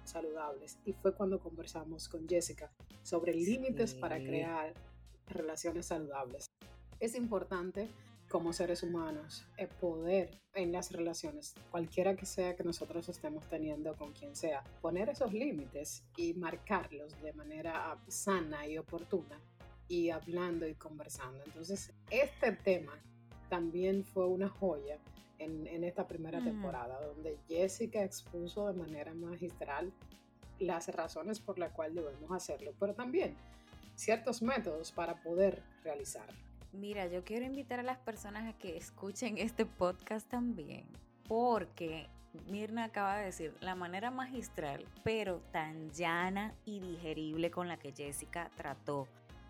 saludables. 0.05 0.79
Y 0.87 0.95
fue 0.95 1.15
cuando 1.15 1.39
conversamos 1.39 2.09
con 2.09 2.27
Jessica 2.27 2.73
sobre 3.03 3.35
límites 3.35 3.95
para 3.95 4.17
crear 4.17 4.73
relaciones 5.29 5.87
saludables. 5.87 6.47
Es 6.99 7.15
importante 7.15 7.91
como 8.31 8.53
seres 8.53 8.85
humanos 8.85 9.45
el 9.57 9.69
poder 9.69 10.41
en 10.55 10.73
las 10.73 10.93
relaciones, 10.93 11.55
cualquiera 11.71 12.15
que 12.17 12.27
sea 12.27 12.55
que 12.55 12.63
nosotros 12.63 13.09
estemos 13.09 13.45
teniendo 13.49 13.97
con 13.97 14.13
quien 14.13 14.37
sea, 14.37 14.63
poner 14.81 15.09
esos 15.09 15.33
límites 15.33 16.05
y 16.17 16.35
marcarlos 16.35 17.21
de 17.23 17.33
manera 17.33 17.99
sana 18.07 18.67
y 18.67 18.79
oportuna 18.79 19.41
y 19.89 20.11
hablando 20.11 20.67
y 20.67 20.75
conversando. 20.75 21.43
Entonces, 21.45 21.93
este 22.11 22.53
tema 22.53 22.93
también 23.49 24.05
fue 24.05 24.27
una 24.27 24.49
joya 24.49 24.99
en, 25.39 25.85
esta 25.85 26.07
primera 26.07 26.41
temporada, 26.43 27.01
donde 27.01 27.39
Jessica 27.49 28.05
expuso 28.05 28.69
de 28.69 28.75
manera 28.75 29.13
magistral 29.15 29.93
las 30.59 30.89
razones 30.89 31.41
por 31.41 31.59
las 31.59 31.73
cuales 31.73 31.97
debemos 31.97 32.31
hacerlo, 32.31 32.75
pero 32.79 32.95
también 32.95 33.35
ciertos 33.97 34.43
métodos 34.43 34.93
para 34.93 35.21
poder 35.23 35.63
realizarlo. 35.83 36.50
Mira, 36.73 37.07
yo 37.09 37.25
quiero 37.25 37.45
invitar 37.45 37.81
a 37.81 37.83
las 37.83 37.99
personas 37.99 38.49
a 38.49 38.57
que 38.57 38.77
escuchen 38.77 39.39
este 39.39 39.67
podcast 39.67 40.29
también, 40.29 40.87
porque 41.27 42.09
Mirna 42.49 42.85
acaba 42.85 43.17
de 43.17 43.25
decir 43.25 43.57
la 43.61 43.75
manera 43.75 44.13
magistral, 44.13 44.87
pero 45.03 45.41
tan 45.51 45.91
llana 45.91 46.55
y 46.65 46.79
digerible 46.79 47.51
con 47.51 47.67
la 47.67 47.77
que 47.77 47.93
Jessica 47.93 48.51
trató 48.55 49.09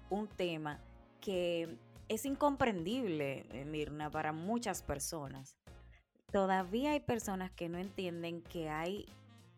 un 0.08 0.28
tema 0.28 0.80
que 1.20 1.76
es 2.08 2.24
incomprendible, 2.24 3.44
eh, 3.50 3.64
Mirna, 3.66 4.10
para 4.10 4.32
muchas 4.32 4.82
personas. 4.82 5.58
Todavía 6.32 6.92
hay 6.92 7.00
personas 7.00 7.50
que 7.50 7.68
no 7.68 7.76
entienden 7.78 8.40
que 8.42 8.70
hay 8.70 9.06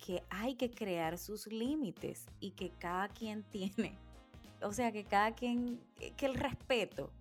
que 0.05 0.25
hay 0.31 0.57
que 0.57 0.68
crear 0.68 1.16
sus 1.16 1.46
límites 1.46 2.27
y 2.40 2.51
que 2.51 2.70
cada 2.70 3.07
quien 3.09 3.42
tiene, 3.51 3.96
o 4.62 4.72
sea, 4.72 4.90
que 4.90 5.05
cada 5.05 5.33
quien, 5.33 5.81
que 6.16 6.27
el 6.27 6.35
respeto 6.35 7.12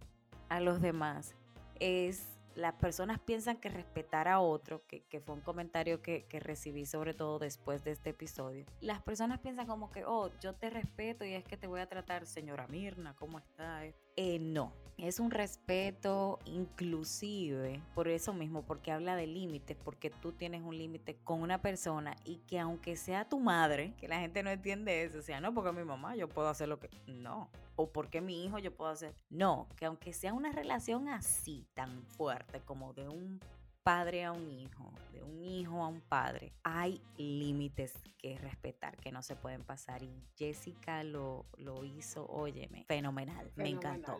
a 0.51 0.59
los 0.59 0.81
demás 0.81 1.33
es 1.79 2.27
las 2.55 2.73
personas 2.73 3.19
piensan 3.19 3.55
que 3.55 3.69
respetar 3.69 4.27
a 4.27 4.41
otro, 4.41 4.83
que, 4.85 5.21
fue 5.21 5.35
un 5.35 5.39
comentario 5.39 6.01
que, 6.01 6.25
recibí 6.41 6.85
sobre 6.85 7.13
todo 7.13 7.39
después 7.39 7.85
de 7.85 7.91
este 7.91 8.09
episodio, 8.09 8.65
las 8.81 9.01
personas 9.01 9.39
piensan 9.39 9.65
como 9.65 9.89
que, 9.89 10.03
oh, 10.03 10.29
yo 10.41 10.53
te 10.53 10.69
respeto 10.69 11.23
y 11.23 11.33
es 11.33 11.45
que 11.45 11.55
te 11.55 11.67
voy 11.67 11.79
a 11.79 11.87
tratar, 11.87 12.25
señora 12.25 12.67
Mirna, 12.67 13.15
¿cómo 13.15 13.39
está? 13.39 13.85
Eh, 14.17 14.39
no, 14.39 14.73
es 15.01 15.19
un 15.19 15.31
respeto 15.31 16.39
inclusive, 16.45 17.81
por 17.95 18.07
eso 18.07 18.33
mismo, 18.33 18.61
porque 18.61 18.91
habla 18.91 19.15
de 19.15 19.25
límites, 19.25 19.75
porque 19.83 20.11
tú 20.11 20.31
tienes 20.31 20.61
un 20.61 20.77
límite 20.77 21.17
con 21.23 21.41
una 21.41 21.59
persona 21.59 22.15
y 22.23 22.37
que 22.47 22.59
aunque 22.59 22.95
sea 22.95 23.27
tu 23.27 23.39
madre, 23.39 23.95
que 23.97 24.07
la 24.07 24.19
gente 24.19 24.43
no 24.43 24.51
entiende 24.51 25.03
eso, 25.03 25.17
o 25.17 25.23
sea, 25.23 25.41
no 25.41 25.53
porque 25.55 25.71
mi 25.71 25.83
mamá 25.83 26.15
yo 26.15 26.29
puedo 26.29 26.49
hacer 26.49 26.67
lo 26.67 26.79
que... 26.79 26.89
No, 27.07 27.49
o 27.75 27.91
porque 27.91 28.21
mi 28.21 28.45
hijo 28.45 28.59
yo 28.59 28.75
puedo 28.75 28.91
hacer. 28.91 29.15
No, 29.31 29.67
que 29.75 29.85
aunque 29.85 30.13
sea 30.13 30.33
una 30.33 30.51
relación 30.51 31.07
así 31.07 31.65
tan 31.73 32.03
fuerte 32.03 32.61
como 32.61 32.93
de 32.93 33.09
un 33.09 33.39
padre 33.83 34.23
a 34.23 34.31
un 34.31 34.49
hijo, 34.51 34.93
de 35.11 35.23
un 35.23 35.43
hijo 35.43 35.81
a 35.81 35.87
un 35.87 36.01
padre, 36.01 36.53
hay 36.63 37.01
límites 37.17 37.93
que 38.17 38.37
respetar, 38.37 38.97
que 38.97 39.11
no 39.11 39.23
se 39.23 39.35
pueden 39.35 39.63
pasar. 39.63 40.03
Y 40.03 40.23
Jessica 40.37 41.03
lo, 41.03 41.45
lo 41.57 41.83
hizo, 41.83 42.27
óyeme, 42.27 42.85
fenomenal, 42.87 43.51
me 43.55 43.69
encantó. 43.69 44.19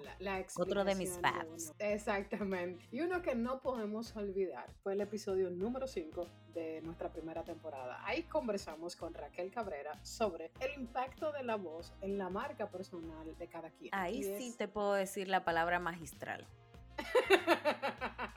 Otro 0.57 0.83
de 0.83 0.95
mis 0.95 1.19
faps. 1.19 1.73
Exactamente. 1.79 2.83
Y 2.91 3.01
uno 3.01 3.21
que 3.21 3.35
no 3.35 3.61
podemos 3.61 4.15
olvidar 4.15 4.71
fue 4.81 4.93
el 4.93 5.01
episodio 5.01 5.49
número 5.51 5.87
5 5.87 6.27
de 6.53 6.81
nuestra 6.81 7.11
primera 7.11 7.43
temporada. 7.43 7.99
Ahí 8.05 8.23
conversamos 8.23 8.95
con 8.95 9.13
Raquel 9.13 9.51
Cabrera 9.51 10.03
sobre 10.03 10.51
el 10.59 10.79
impacto 10.79 11.31
de 11.31 11.43
la 11.43 11.55
voz 11.55 11.93
en 12.01 12.17
la 12.17 12.29
marca 12.29 12.69
personal 12.69 13.37
de 13.37 13.47
cada 13.47 13.69
quien. 13.69 13.93
Ahí 13.93 14.23
sí 14.23 14.55
te 14.57 14.67
puedo 14.67 14.93
decir 14.93 15.27
la 15.27 15.45
palabra 15.45 15.79
magistral. 15.79 16.47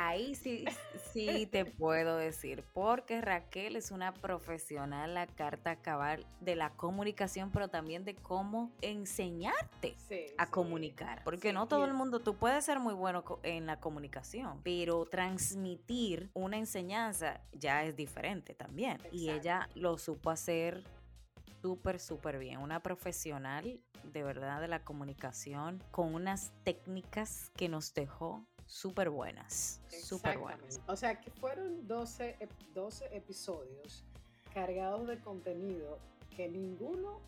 Ahí 0.00 0.36
sí, 0.36 0.64
sí 1.12 1.46
te 1.46 1.64
puedo 1.64 2.18
decir, 2.18 2.64
porque 2.72 3.20
Raquel 3.20 3.74
es 3.74 3.90
una 3.90 4.14
profesional, 4.14 5.12
la 5.12 5.26
carta 5.26 5.74
cabal 5.74 6.24
de 6.40 6.54
la 6.54 6.70
comunicación, 6.70 7.50
pero 7.50 7.66
también 7.66 8.04
de 8.04 8.14
cómo 8.14 8.70
enseñarte 8.80 9.96
a 10.38 10.46
comunicar. 10.46 11.24
Porque 11.24 11.52
no 11.52 11.66
todo 11.66 11.84
el 11.84 11.94
mundo, 11.94 12.20
tú 12.20 12.36
puedes 12.36 12.64
ser 12.64 12.78
muy 12.78 12.94
bueno 12.94 13.24
en 13.42 13.66
la 13.66 13.80
comunicación, 13.80 14.60
pero 14.62 15.04
transmitir 15.04 16.30
una 16.32 16.58
enseñanza 16.58 17.40
ya 17.52 17.82
es 17.82 17.96
diferente 17.96 18.54
también. 18.54 18.98
Y 19.10 19.30
ella 19.30 19.68
lo 19.74 19.98
supo 19.98 20.30
hacer 20.30 20.84
súper, 21.60 21.98
súper 21.98 22.38
bien. 22.38 22.60
Una 22.60 22.84
profesional 22.84 23.80
de 24.04 24.22
verdad 24.22 24.60
de 24.60 24.68
la 24.68 24.84
comunicación 24.84 25.82
con 25.90 26.14
unas 26.14 26.52
técnicas 26.62 27.50
que 27.56 27.68
nos 27.68 27.92
dejó 27.94 28.46
súper 28.68 29.10
buenas, 29.10 29.80
súper 30.04 30.38
buenas. 30.38 30.80
O 30.86 30.94
sea 30.94 31.20
que 31.20 31.30
fueron 31.30 31.88
12, 31.88 32.36
12 32.74 33.16
episodios 33.16 34.04
cargados 34.54 35.08
de 35.08 35.18
contenido 35.18 35.98
que 36.36 36.48
ninguno, 36.48 37.16
o 37.16 37.22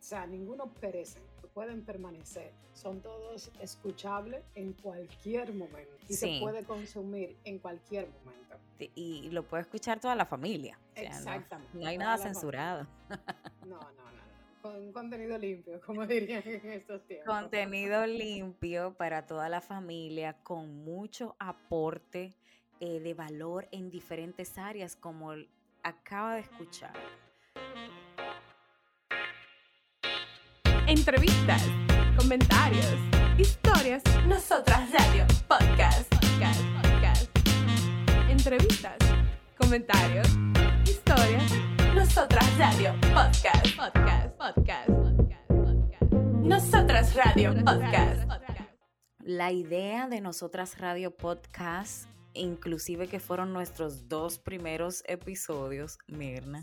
sea, 0.00 0.26
ninguno 0.26 0.72
perece, 0.80 1.20
pueden 1.54 1.84
permanecer. 1.84 2.52
Son 2.72 3.00
todos 3.00 3.50
escuchables 3.60 4.42
en 4.54 4.72
cualquier 4.72 5.54
momento 5.54 5.96
y 6.08 6.14
se 6.14 6.40
puede 6.40 6.64
consumir 6.64 7.36
en 7.44 7.58
cualquier 7.58 8.08
momento. 8.24 8.56
Y 8.94 9.30
lo 9.30 9.42
puede 9.42 9.62
escuchar 9.62 10.00
toda 10.00 10.14
la 10.14 10.26
familia. 10.26 10.78
Exactamente. 10.94 11.78
no, 11.78 11.86
hay 11.86 11.96
nada 11.96 12.18
censurado. 12.18 12.86
No, 13.64 13.78
no 13.80 14.05
contenido 14.92 15.38
limpio, 15.38 15.80
como 15.86 16.06
dirían 16.06 16.42
en 16.44 16.72
estos 16.72 17.06
tiempos. 17.06 17.26
Contenido 17.26 18.06
limpio 18.06 18.94
para 18.94 19.26
toda 19.26 19.48
la 19.48 19.60
familia, 19.60 20.34
con 20.42 20.84
mucho 20.84 21.36
aporte 21.38 22.34
eh, 22.80 23.00
de 23.00 23.14
valor 23.14 23.68
en 23.72 23.90
diferentes 23.90 24.58
áreas, 24.58 24.96
como 24.96 25.32
acaba 25.82 26.34
de 26.34 26.40
escuchar. 26.40 26.92
Entrevistas, 30.86 31.62
comentarios, 32.16 32.94
historias. 33.38 34.02
Nosotras 34.26 34.92
Radio 34.92 35.26
Podcast. 35.48 36.08
Podcast. 36.14 36.60
Podcast. 36.82 37.30
Entrevistas, 38.30 38.98
comentarios, 39.58 40.28
historias. 40.84 41.75
Nosotras 41.96 42.58
Radio 42.58 42.94
Podcast. 43.00 43.74
Podcast. 43.74 44.36
Podcast. 44.36 44.90
Podcast. 44.90 45.48
Podcast. 45.48 46.12
Nosotras 46.42 47.14
Radio 47.14 47.54
Podcast. 47.64 48.30
La 49.20 49.50
idea 49.50 50.06
de 50.06 50.20
Nosotras 50.20 50.78
Radio 50.78 51.16
Podcast, 51.16 52.06
inclusive 52.34 53.08
que 53.08 53.18
fueron 53.18 53.54
nuestros 53.54 54.08
dos 54.08 54.38
primeros 54.38 55.04
episodios, 55.06 55.96
Mirna, 56.06 56.62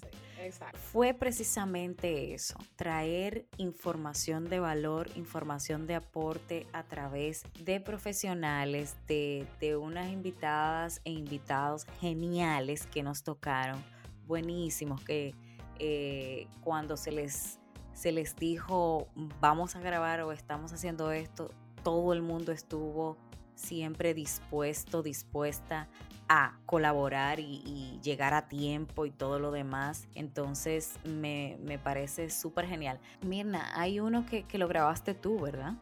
fue 0.91 1.15
precisamente 1.15 2.35
eso, 2.35 2.59
traer 2.75 3.47
información 3.57 4.49
de 4.49 4.59
valor, 4.59 5.09
información 5.15 5.87
de 5.87 5.95
aporte 5.95 6.67
a 6.73 6.83
través 6.83 7.41
de 7.59 7.79
profesionales, 7.79 8.95
de, 9.07 9.47
de 9.59 9.77
unas 9.77 10.11
invitadas 10.11 11.01
e 11.05 11.11
invitados 11.11 11.85
geniales 11.99 12.85
que 12.85 13.01
nos 13.01 13.23
tocaron, 13.23 13.83
buenísimos, 14.27 15.03
que 15.03 15.35
eh, 15.79 16.47
cuando 16.61 16.97
se 16.97 17.11
les, 17.11 17.59
se 17.93 18.11
les 18.11 18.35
dijo 18.35 19.07
vamos 19.39 19.75
a 19.75 19.79
grabar 19.79 20.21
o 20.21 20.31
estamos 20.31 20.71
haciendo 20.73 21.11
esto, 21.11 21.51
todo 21.83 22.13
el 22.13 22.21
mundo 22.21 22.51
estuvo 22.51 23.17
siempre 23.55 24.13
dispuesto, 24.13 25.03
dispuesta 25.03 25.87
a 26.29 26.57
colaborar 26.65 27.39
y, 27.39 27.99
llegar 28.01 28.33
a 28.33 28.47
tiempo 28.47 29.05
y 29.05 29.11
todo 29.11 29.39
lo 29.39 29.51
demás. 29.51 30.07
Entonces 30.15 30.93
me, 31.05 31.57
parece 31.83 32.29
súper 32.29 32.65
genial. 32.65 32.99
Mirna, 33.21 33.71
hay 33.79 33.99
uno 33.99 34.25
que, 34.25 34.43
que, 34.43 34.57
lo 34.57 34.67
grabaste 34.67 35.13
tú, 35.13 35.39
¿verdad? 35.39 35.73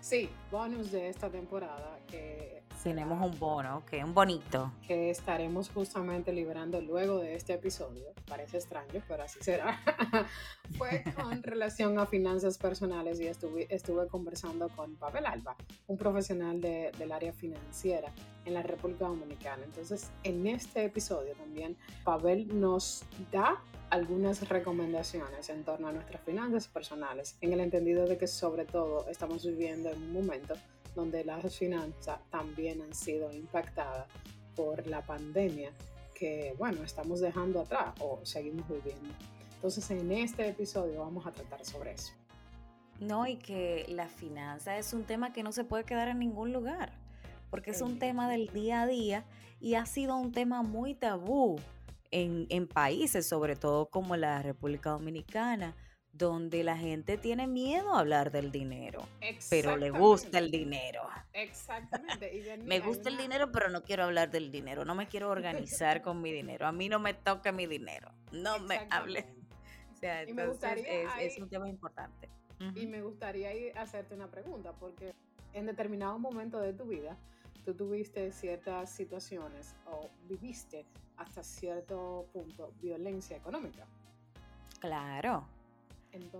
Sí, 0.00 0.28
bonus 0.50 0.90
de 0.90 1.08
esta 1.08 1.30
temporada 1.30 1.98
que 2.08 2.63
tenemos 2.84 3.18
un 3.24 3.36
bono, 3.38 3.82
que 3.86 4.04
un 4.04 4.12
bonito. 4.12 4.70
Que 4.86 5.08
estaremos 5.08 5.70
justamente 5.70 6.34
liberando 6.34 6.82
luego 6.82 7.18
de 7.18 7.34
este 7.34 7.54
episodio. 7.54 8.12
Parece 8.28 8.58
extraño, 8.58 9.02
pero 9.08 9.22
así 9.22 9.38
será. 9.40 9.80
Fue 10.76 11.02
con 11.16 11.42
relación 11.42 11.98
a 11.98 12.04
finanzas 12.04 12.58
personales 12.58 13.18
y 13.20 13.26
estuve, 13.26 13.66
estuve 13.74 14.06
conversando 14.06 14.68
con 14.68 14.96
Pavel 14.96 15.24
Alba, 15.24 15.56
un 15.86 15.96
profesional 15.96 16.60
de, 16.60 16.92
del 16.98 17.10
área 17.10 17.32
financiera 17.32 18.12
en 18.44 18.52
la 18.52 18.62
República 18.62 19.06
Dominicana. 19.06 19.64
Entonces, 19.64 20.10
en 20.22 20.46
este 20.46 20.84
episodio 20.84 21.32
también, 21.36 21.78
Pavel 22.04 22.60
nos 22.60 23.02
da 23.32 23.62
algunas 23.88 24.46
recomendaciones 24.48 25.48
en 25.48 25.64
torno 25.64 25.88
a 25.88 25.92
nuestras 25.92 26.20
finanzas 26.22 26.68
personales, 26.68 27.38
en 27.40 27.54
el 27.54 27.60
entendido 27.60 28.06
de 28.06 28.18
que 28.18 28.26
sobre 28.26 28.66
todo 28.66 29.08
estamos 29.08 29.46
viviendo 29.46 29.88
en 29.88 30.02
un 30.02 30.12
momento 30.12 30.54
donde 30.94 31.24
las 31.24 31.56
finanzas 31.56 32.18
también 32.30 32.82
han 32.82 32.94
sido 32.94 33.32
impactadas 33.32 34.06
por 34.54 34.86
la 34.86 35.02
pandemia 35.02 35.72
que, 36.14 36.54
bueno, 36.58 36.82
estamos 36.82 37.20
dejando 37.20 37.60
atrás 37.60 37.94
o 38.00 38.20
seguimos 38.22 38.68
viviendo. 38.68 39.12
Entonces, 39.56 39.90
en 39.90 40.12
este 40.12 40.48
episodio 40.48 41.00
vamos 41.00 41.26
a 41.26 41.32
tratar 41.32 41.64
sobre 41.64 41.92
eso. 41.92 42.12
No, 43.00 43.26
y 43.26 43.36
que 43.36 43.86
la 43.88 44.06
finanza 44.06 44.78
es 44.78 44.92
un 44.92 45.04
tema 45.04 45.32
que 45.32 45.42
no 45.42 45.52
se 45.52 45.64
puede 45.64 45.84
quedar 45.84 46.08
en 46.08 46.20
ningún 46.20 46.52
lugar, 46.52 46.92
porque 47.50 47.72
es 47.72 47.80
un 47.80 47.98
tema 47.98 48.30
del 48.30 48.48
día 48.48 48.82
a 48.82 48.86
día 48.86 49.24
y 49.60 49.74
ha 49.74 49.86
sido 49.86 50.16
un 50.16 50.32
tema 50.32 50.62
muy 50.62 50.94
tabú 50.94 51.56
en, 52.12 52.46
en 52.50 52.68
países, 52.68 53.26
sobre 53.26 53.56
todo 53.56 53.86
como 53.86 54.16
la 54.16 54.42
República 54.42 54.90
Dominicana, 54.90 55.74
donde 56.16 56.62
la 56.62 56.76
gente 56.76 57.18
tiene 57.18 57.46
miedo 57.46 57.94
a 57.94 58.00
hablar 58.00 58.30
del 58.30 58.52
dinero, 58.52 59.06
pero 59.50 59.76
le 59.76 59.90
gusta 59.90 60.38
el 60.38 60.50
dinero. 60.50 61.02
Exactamente. 61.32 62.30
me 62.64 62.78
gusta 62.80 63.08
el 63.08 63.16
dinero, 63.16 63.50
pero 63.50 63.68
no 63.68 63.82
quiero 63.82 64.04
hablar 64.04 64.30
del 64.30 64.52
dinero, 64.52 64.84
no 64.84 64.94
me 64.94 65.08
quiero 65.08 65.28
organizar 65.28 66.02
con 66.02 66.22
mi 66.22 66.30
dinero, 66.30 66.66
a 66.66 66.72
mí 66.72 66.88
no 66.88 67.00
me 67.00 67.14
toca 67.14 67.50
mi 67.50 67.66
dinero, 67.66 68.12
no 68.32 68.58
me 68.60 68.86
hable. 68.90 69.26
O 69.94 70.06
sea, 70.06 70.22
entonces 70.22 70.84
es, 71.18 71.38
un 71.38 71.48
tema 71.48 71.66
importante. 71.66 72.28
Y 72.74 72.84
me 72.84 73.00
gustaría 73.00 73.50
hacerte 73.80 74.14
una 74.14 74.30
pregunta, 74.30 74.72
porque 74.72 75.14
en 75.54 75.64
determinado 75.64 76.18
momento 76.18 76.60
de 76.60 76.74
tu 76.74 76.84
vida, 76.84 77.16
tú 77.64 77.72
tuviste 77.72 78.30
ciertas 78.32 78.90
situaciones 78.90 79.74
o 79.86 80.10
viviste 80.28 80.84
hasta 81.16 81.42
cierto 81.42 82.26
punto 82.34 82.74
violencia 82.82 83.34
económica. 83.36 83.86
Claro 84.80 85.46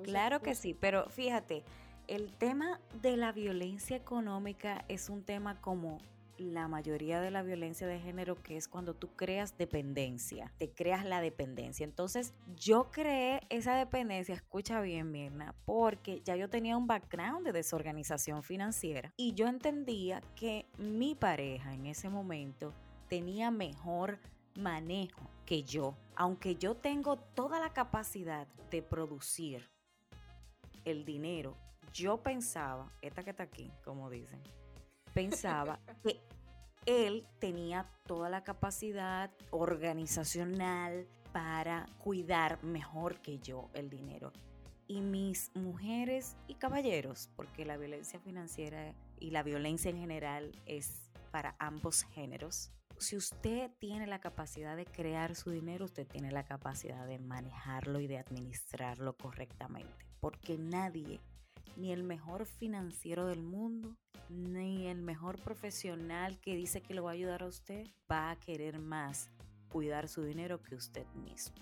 claro 0.02 0.40
que 0.40 0.54
sí, 0.54 0.74
pero 0.74 1.08
fíjate, 1.10 1.64
el 2.06 2.32
tema 2.32 2.80
de 3.00 3.16
la 3.16 3.32
violencia 3.32 3.96
económica 3.96 4.84
es 4.88 5.08
un 5.08 5.22
tema 5.22 5.60
como 5.60 5.98
la 6.38 6.68
mayoría 6.68 7.20
de 7.20 7.30
la 7.30 7.42
violencia 7.42 7.86
de 7.86 8.00
género, 8.00 8.42
que 8.42 8.56
es 8.56 8.68
cuando 8.68 8.94
tú 8.94 9.08
creas 9.14 9.56
dependencia, 9.56 10.52
te 10.58 10.70
creas 10.70 11.04
la 11.04 11.20
dependencia. 11.20 11.84
Entonces, 11.84 12.34
yo 12.56 12.90
creé 12.90 13.40
esa 13.50 13.76
dependencia, 13.76 14.34
escucha 14.34 14.80
bien, 14.80 15.10
Mirna, 15.10 15.54
porque 15.64 16.20
ya 16.24 16.36
yo 16.36 16.48
tenía 16.48 16.76
un 16.76 16.86
background 16.86 17.46
de 17.46 17.52
desorganización 17.52 18.42
financiera 18.42 19.12
y 19.16 19.34
yo 19.34 19.46
entendía 19.46 20.22
que 20.34 20.66
mi 20.76 21.14
pareja 21.14 21.72
en 21.74 21.86
ese 21.86 22.08
momento 22.08 22.72
tenía 23.08 23.50
mejor 23.50 24.18
manejo 24.56 25.30
que 25.46 25.62
yo, 25.62 25.96
aunque 26.16 26.56
yo 26.56 26.76
tengo 26.76 27.16
toda 27.16 27.60
la 27.60 27.72
capacidad 27.72 28.46
de 28.70 28.82
producir 28.82 29.70
el 30.84 31.04
dinero, 31.04 31.56
yo 31.92 32.22
pensaba, 32.22 32.90
esta 33.02 33.22
que 33.22 33.30
está 33.30 33.44
aquí, 33.44 33.70
como 33.84 34.10
dicen, 34.10 34.42
pensaba 35.12 35.78
que 36.02 36.20
él 36.86 37.26
tenía 37.38 37.88
toda 38.06 38.28
la 38.28 38.44
capacidad 38.44 39.30
organizacional 39.50 41.06
para 41.32 41.86
cuidar 41.98 42.62
mejor 42.62 43.20
que 43.20 43.38
yo 43.38 43.70
el 43.74 43.90
dinero. 43.90 44.32
Y 44.86 45.00
mis 45.00 45.50
mujeres 45.54 46.36
y 46.46 46.54
caballeros, 46.54 47.30
porque 47.36 47.64
la 47.64 47.76
violencia 47.76 48.20
financiera 48.20 48.94
y 49.18 49.30
la 49.30 49.42
violencia 49.42 49.90
en 49.90 49.98
general 49.98 50.52
es 50.66 51.10
para 51.30 51.56
ambos 51.58 52.02
géneros, 52.02 52.70
si 52.98 53.16
usted 53.16 53.70
tiene 53.78 54.06
la 54.06 54.20
capacidad 54.20 54.76
de 54.76 54.86
crear 54.86 55.34
su 55.34 55.50
dinero, 55.50 55.84
usted 55.84 56.06
tiene 56.06 56.30
la 56.30 56.44
capacidad 56.44 57.06
de 57.06 57.18
manejarlo 57.18 58.00
y 58.00 58.06
de 58.06 58.18
administrarlo 58.18 59.16
correctamente. 59.16 60.06
Porque 60.20 60.56
nadie, 60.58 61.20
ni 61.76 61.92
el 61.92 62.02
mejor 62.02 62.46
financiero 62.46 63.26
del 63.26 63.42
mundo, 63.42 63.96
ni 64.28 64.86
el 64.86 65.02
mejor 65.02 65.40
profesional 65.42 66.40
que 66.40 66.56
dice 66.56 66.82
que 66.82 66.94
lo 66.94 67.04
va 67.04 67.10
a 67.10 67.14
ayudar 67.14 67.42
a 67.42 67.46
usted, 67.48 67.86
va 68.10 68.30
a 68.30 68.36
querer 68.36 68.78
más 68.78 69.30
cuidar 69.68 70.08
su 70.08 70.22
dinero 70.22 70.62
que 70.62 70.74
usted 70.74 71.06
mismo. 71.14 71.56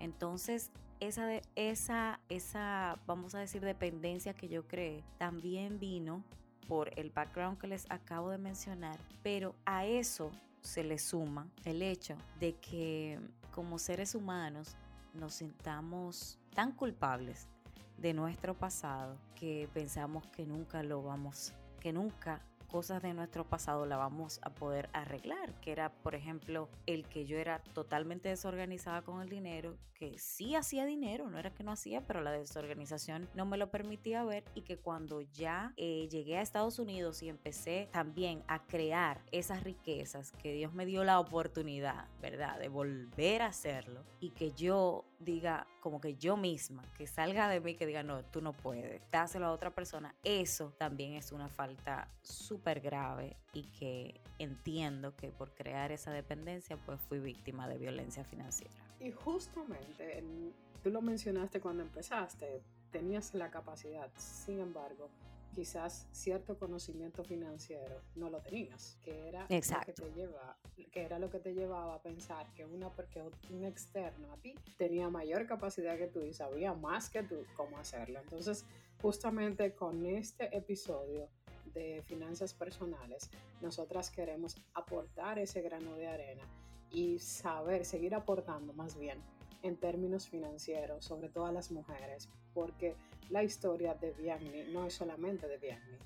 Entonces, 0.00 0.70
esa, 1.00 1.40
esa, 1.54 2.20
esa, 2.28 2.98
vamos 3.06 3.34
a 3.34 3.38
decir, 3.38 3.62
dependencia 3.62 4.34
que 4.34 4.48
yo 4.48 4.66
creé, 4.66 5.04
también 5.18 5.78
vino 5.78 6.24
por 6.66 6.90
el 6.98 7.10
background 7.10 7.58
que 7.58 7.68
les 7.68 7.90
acabo 7.90 8.30
de 8.30 8.38
mencionar, 8.38 8.98
pero 9.22 9.54
a 9.64 9.86
eso 9.86 10.30
se 10.62 10.84
le 10.84 10.98
suma 10.98 11.48
el 11.64 11.82
hecho 11.82 12.16
de 12.38 12.54
que 12.56 13.18
como 13.50 13.78
seres 13.78 14.14
humanos 14.14 14.76
nos 15.14 15.34
sintamos 15.34 16.38
tan 16.54 16.72
culpables 16.72 17.48
de 17.96 18.14
nuestro 18.14 18.54
pasado 18.54 19.16
que 19.34 19.68
pensamos 19.74 20.26
que 20.28 20.46
nunca 20.46 20.82
lo 20.82 21.02
vamos, 21.02 21.52
que 21.80 21.92
nunca 21.92 22.40
cosas 22.68 23.02
de 23.02 23.14
nuestro 23.14 23.44
pasado 23.44 23.86
la 23.86 23.96
vamos 23.96 24.38
a 24.42 24.50
poder 24.50 24.88
arreglar, 24.92 25.58
que 25.60 25.72
era, 25.72 25.90
por 25.90 26.14
ejemplo, 26.14 26.68
el 26.86 27.08
que 27.08 27.26
yo 27.26 27.38
era 27.38 27.60
totalmente 27.74 28.28
desorganizada 28.28 29.02
con 29.02 29.20
el 29.20 29.28
dinero, 29.28 29.76
que 29.94 30.16
sí 30.18 30.54
hacía 30.54 30.84
dinero, 30.84 31.28
no 31.28 31.38
era 31.38 31.52
que 31.52 31.64
no 31.64 31.72
hacía, 31.72 32.06
pero 32.06 32.20
la 32.20 32.30
desorganización 32.30 33.28
no 33.34 33.46
me 33.46 33.56
lo 33.56 33.70
permitía 33.70 34.22
ver 34.22 34.44
y 34.54 34.62
que 34.62 34.78
cuando 34.78 35.22
ya 35.22 35.72
eh, 35.76 36.06
llegué 36.08 36.38
a 36.38 36.42
Estados 36.42 36.78
Unidos 36.78 37.22
y 37.22 37.28
empecé 37.28 37.88
también 37.90 38.44
a 38.46 38.64
crear 38.64 39.20
esas 39.32 39.64
riquezas, 39.64 40.30
que 40.30 40.52
Dios 40.52 40.72
me 40.72 40.86
dio 40.86 41.02
la 41.02 41.18
oportunidad, 41.18 42.06
¿verdad?, 42.20 42.60
de 42.60 42.68
volver 42.68 43.42
a 43.42 43.46
hacerlo 43.46 44.04
y 44.20 44.30
que 44.30 44.52
yo 44.52 45.04
diga, 45.18 45.66
como 45.80 46.00
que 46.00 46.14
yo 46.14 46.36
misma, 46.36 46.84
que 46.96 47.08
salga 47.08 47.48
de 47.48 47.60
mí, 47.60 47.74
que 47.74 47.86
diga, 47.86 48.04
no, 48.04 48.24
tú 48.24 48.40
no 48.40 48.52
puedes, 48.52 49.02
dáselo 49.10 49.46
a 49.46 49.52
otra 49.52 49.74
persona, 49.74 50.14
eso 50.22 50.72
también 50.78 51.14
es 51.14 51.32
una 51.32 51.48
falta 51.48 52.08
súper 52.22 52.57
grave 52.64 53.36
y 53.52 53.64
que 53.78 54.20
entiendo 54.38 55.16
que 55.16 55.30
por 55.30 55.54
crear 55.54 55.92
esa 55.92 56.12
dependencia, 56.12 56.76
pues 56.76 57.00
fui 57.00 57.18
víctima 57.18 57.68
de 57.68 57.78
violencia 57.78 58.24
financiera. 58.24 58.74
Y 59.00 59.10
justamente, 59.12 60.22
tú 60.82 60.90
lo 60.90 61.00
mencionaste 61.00 61.60
cuando 61.60 61.82
empezaste, 61.82 62.62
tenías 62.90 63.34
la 63.34 63.50
capacidad, 63.50 64.10
sin 64.16 64.60
embargo, 64.60 65.10
quizás 65.54 66.06
cierto 66.12 66.58
conocimiento 66.58 67.24
financiero 67.24 68.00
no 68.14 68.30
lo 68.30 68.40
tenías, 68.40 68.98
que 69.02 69.28
era, 69.28 69.42
Lo 69.42 69.48
que, 69.48 69.92
te 69.92 70.12
lleva, 70.12 70.56
que 70.92 71.02
era 71.02 71.18
lo 71.18 71.30
que 71.30 71.38
te 71.38 71.54
llevaba 71.54 71.94
a 71.94 72.02
pensar 72.02 72.46
que, 72.54 72.64
una, 72.64 72.90
porque 72.90 73.22
un 73.50 73.64
externo 73.64 74.32
a 74.32 74.36
ti 74.36 74.54
tenía 74.76 75.08
mayor 75.08 75.46
capacidad 75.46 75.96
que 75.98 76.06
tú 76.06 76.20
y 76.20 76.32
sabía 76.32 76.74
más 76.74 77.10
que 77.10 77.22
tú 77.22 77.44
cómo 77.56 77.78
hacerlo. 77.78 78.20
Entonces, 78.20 78.64
justamente 79.00 79.74
con 79.74 80.06
este 80.06 80.56
episodio 80.56 81.28
de 81.78 82.02
finanzas 82.02 82.54
personales, 82.54 83.30
nosotras 83.60 84.10
queremos 84.10 84.56
aportar 84.74 85.38
ese 85.38 85.62
grano 85.62 85.94
de 85.94 86.08
arena 86.08 86.42
y 86.90 87.18
saber, 87.20 87.84
seguir 87.84 88.14
aportando 88.14 88.72
más 88.72 88.98
bien 88.98 89.18
en 89.62 89.76
términos 89.76 90.28
financieros, 90.28 91.04
sobre 91.04 91.28
todo 91.28 91.46
a 91.46 91.52
las 91.52 91.70
mujeres, 91.70 92.28
porque 92.54 92.96
la 93.30 93.42
historia 93.42 93.94
de 93.94 94.12
Bianni 94.12 94.64
no 94.72 94.86
es 94.86 94.94
solamente 94.94 95.46
de 95.48 95.58
Bianni. 95.58 95.98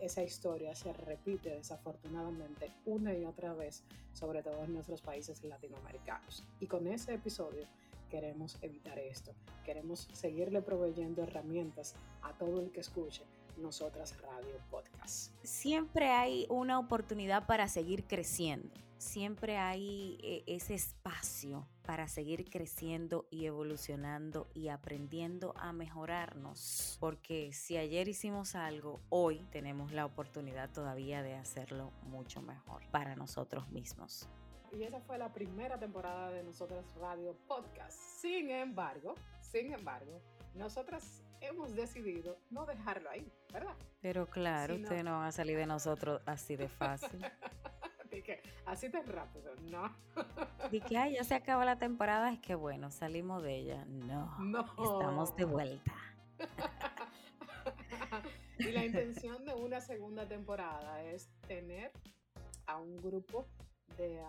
esa 0.00 0.22
historia 0.22 0.74
se 0.74 0.92
repite 0.92 1.50
desafortunadamente 1.50 2.70
una 2.84 3.14
y 3.14 3.24
otra 3.24 3.54
vez, 3.54 3.82
sobre 4.12 4.42
todo 4.42 4.64
en 4.64 4.72
nuestros 4.72 5.00
países 5.02 5.42
latinoamericanos. 5.44 6.44
Y 6.60 6.66
con 6.66 6.86
ese 6.86 7.14
episodio 7.14 7.66
queremos 8.10 8.58
evitar 8.62 8.98
esto. 8.98 9.32
Queremos 9.64 10.08
seguirle 10.12 10.62
proveyendo 10.62 11.22
herramientas 11.22 11.94
a 12.22 12.32
todo 12.38 12.60
el 12.60 12.70
que 12.70 12.80
escuche 12.80 13.24
nosotras 13.56 14.20
Radio 14.20 14.58
Podcast. 14.70 15.32
Siempre 15.42 16.10
hay 16.10 16.46
una 16.48 16.78
oportunidad 16.78 17.46
para 17.46 17.68
seguir 17.68 18.04
creciendo. 18.04 18.74
Siempre 18.98 19.58
hay 19.58 20.18
eh, 20.22 20.44
ese 20.46 20.74
espacio 20.74 21.66
para 21.84 22.08
seguir 22.08 22.48
creciendo 22.48 23.26
y 23.30 23.44
evolucionando 23.44 24.48
y 24.54 24.68
aprendiendo 24.68 25.52
a 25.58 25.72
mejorarnos. 25.72 26.96
Porque 27.00 27.52
si 27.52 27.76
ayer 27.76 28.08
hicimos 28.08 28.54
algo, 28.54 29.00
hoy 29.10 29.44
tenemos 29.50 29.92
la 29.92 30.06
oportunidad 30.06 30.70
todavía 30.70 31.22
de 31.22 31.34
hacerlo 31.34 31.92
mucho 32.04 32.40
mejor 32.40 32.82
para 32.90 33.14
nosotros 33.14 33.68
mismos. 33.68 34.28
Y 34.72 34.82
esa 34.82 35.00
fue 35.00 35.18
la 35.18 35.32
primera 35.32 35.78
temporada 35.78 36.30
de 36.30 36.42
Nosotras 36.42 36.84
Radio 36.96 37.36
Podcast. 37.46 37.96
Sin 38.20 38.50
embargo, 38.50 39.14
sin 39.40 39.72
embargo, 39.72 40.20
nosotras 40.54 41.23
hemos 41.46 41.74
decidido 41.74 42.38
no 42.50 42.66
dejarlo 42.66 43.10
ahí, 43.10 43.30
¿verdad? 43.52 43.74
Pero 44.00 44.26
claro, 44.26 44.74
usted 44.74 45.02
no 45.02 45.18
va 45.18 45.28
a 45.28 45.32
salir 45.32 45.56
de 45.56 45.66
nosotros 45.66 46.20
así 46.26 46.56
de 46.56 46.68
fácil. 46.68 47.20
que 48.22 48.42
así 48.66 48.90
tan 48.90 49.06
rápido, 49.06 49.54
no. 49.70 49.94
Y 50.72 50.80
que 50.80 50.94
ya 50.94 51.24
se 51.24 51.34
acaba 51.34 51.64
la 51.64 51.78
temporada, 51.78 52.32
es 52.32 52.40
que 52.40 52.54
bueno, 52.54 52.90
salimos 52.90 53.42
de 53.42 53.56
ella. 53.56 53.84
No, 53.86 54.36
no. 54.38 54.64
estamos 54.64 55.36
de 55.36 55.44
vuelta. 55.44 55.94
y 58.58 58.72
la 58.72 58.84
intención 58.84 59.44
de 59.44 59.54
una 59.54 59.80
segunda 59.80 60.26
temporada 60.26 61.02
es 61.02 61.28
tener 61.46 61.92
a 62.66 62.78
un 62.78 62.96
grupo 62.96 63.46
de 63.96 64.20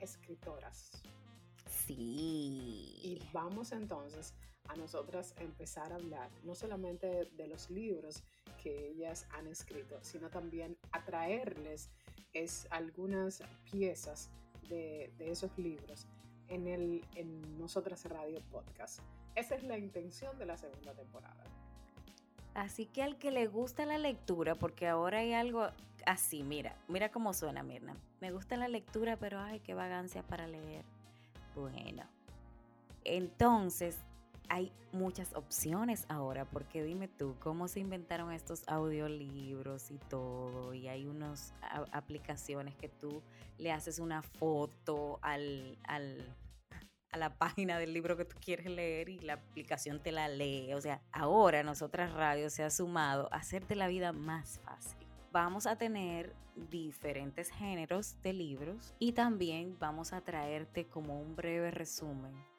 escritoras. 0.00 1.02
Sí. 1.68 2.98
Y 3.02 3.22
vamos 3.32 3.72
entonces 3.72 4.34
a 4.68 4.76
nosotras 4.76 5.34
empezar 5.38 5.92
a 5.92 5.96
hablar 5.96 6.30
no 6.44 6.54
solamente 6.54 7.28
de 7.36 7.46
los 7.46 7.70
libros 7.70 8.22
que 8.62 8.88
ellas 8.88 9.26
han 9.30 9.46
escrito, 9.46 9.98
sino 10.02 10.30
también 10.30 10.76
atraerles 10.92 11.90
es 12.32 12.66
algunas 12.70 13.42
piezas 13.70 14.30
de, 14.68 15.12
esos 15.18 15.56
libros 15.58 16.06
en, 16.48 16.66
el, 16.66 17.04
en 17.14 17.58
Nosotras 17.58 18.04
Radio 18.06 18.40
Podcast. 18.50 19.00
Esa 19.34 19.54
es 19.54 19.62
la 19.64 19.78
intención 19.78 20.38
de 20.38 20.46
la 20.46 20.56
segunda 20.56 20.94
temporada. 20.94 21.44
Así 22.54 22.86
que 22.86 23.02
al 23.02 23.18
que 23.18 23.30
le 23.30 23.46
gusta 23.46 23.86
la 23.86 23.98
lectura, 23.98 24.54
porque 24.54 24.86
ahora 24.86 25.18
hay 25.18 25.32
algo 25.32 25.68
así, 26.04 26.42
mira, 26.42 26.76
mira 26.88 27.10
cómo 27.10 27.32
suena 27.32 27.62
Mirna. 27.62 27.96
Me 28.20 28.30
gusta 28.30 28.56
la 28.56 28.68
lectura, 28.68 29.16
pero 29.16 29.40
ay, 29.40 29.60
qué 29.60 29.74
vagancia 29.74 30.22
para 30.22 30.46
leer. 30.46 30.84
Bueno, 31.54 32.04
entonces 33.04 33.98
hay 34.52 34.70
muchas 34.92 35.32
opciones 35.32 36.04
ahora, 36.10 36.44
porque 36.44 36.84
dime 36.84 37.08
tú, 37.08 37.36
¿cómo 37.40 37.68
se 37.68 37.80
inventaron 37.80 38.30
estos 38.32 38.68
audiolibros 38.68 39.90
y 39.90 39.96
todo? 40.10 40.74
Y 40.74 40.88
hay 40.88 41.06
unas 41.06 41.54
aplicaciones 41.90 42.76
que 42.76 42.90
tú 42.90 43.22
le 43.56 43.72
haces 43.72 43.98
una 43.98 44.20
foto 44.20 45.18
al, 45.22 45.78
al, 45.84 46.36
a 47.12 47.16
la 47.16 47.38
página 47.38 47.78
del 47.78 47.94
libro 47.94 48.18
que 48.18 48.26
tú 48.26 48.36
quieres 48.44 48.66
leer 48.66 49.08
y 49.08 49.20
la 49.20 49.34
aplicación 49.34 50.02
te 50.02 50.12
la 50.12 50.28
lee. 50.28 50.74
O 50.74 50.82
sea, 50.82 51.00
ahora 51.12 51.62
nosotras 51.62 52.12
radio 52.12 52.50
se 52.50 52.62
ha 52.62 52.68
sumado 52.68 53.32
a 53.32 53.38
hacerte 53.38 53.74
la 53.74 53.88
vida 53.88 54.12
más 54.12 54.60
fácil. 54.66 54.98
Vamos 55.32 55.66
a 55.66 55.76
tener 55.76 56.34
diferentes 56.68 57.48
géneros 57.48 58.20
de 58.20 58.34
libros 58.34 58.92
y 58.98 59.12
también 59.12 59.78
vamos 59.78 60.12
a 60.12 60.20
traerte 60.20 60.86
como 60.88 61.18
un 61.18 61.36
breve 61.36 61.70
resumen 61.70 62.51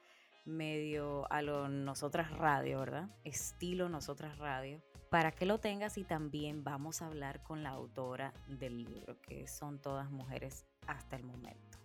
medio 0.46 1.32
a 1.32 1.42
lo 1.42 1.68
Nosotras 1.70 2.32
Radio, 2.38 2.80
¿verdad? 2.80 3.10
Estilo 3.24 3.90
Nosotras 3.90 4.38
Radio, 4.38 4.82
para 5.10 5.32
que 5.32 5.46
lo 5.46 5.60
tengas 5.60 5.98
y 5.98 6.04
también 6.04 6.64
vamos 6.64 7.02
a 7.02 7.08
hablar 7.08 7.44
con 7.44 7.64
la 7.64 7.70
autora 7.70 8.34
del 8.48 8.84
libro, 8.84 9.20
que 9.22 9.48
son 9.48 9.80
todas 9.80 10.10
mujeres 10.12 10.66
hasta 10.88 11.16
el 11.16 11.24
momento. 11.24 11.78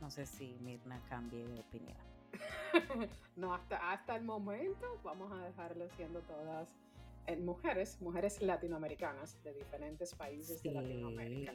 No 0.00 0.10
sé 0.10 0.26
si 0.26 0.56
Mirna 0.60 1.02
cambie 1.08 1.46
de 1.46 1.60
opinión. 1.60 1.98
no, 3.36 3.54
hasta, 3.54 3.90
hasta 3.90 4.16
el 4.16 4.24
momento 4.24 5.00
vamos 5.02 5.32
a 5.32 5.44
dejarlo 5.44 5.88
siendo 5.96 6.20
todas 6.20 6.68
eh, 7.26 7.36
mujeres, 7.36 8.00
mujeres 8.00 8.40
latinoamericanas 8.40 9.42
de 9.42 9.54
diferentes 9.54 10.14
países 10.14 10.62
de 10.62 10.72
Latinoamérica 10.72 11.52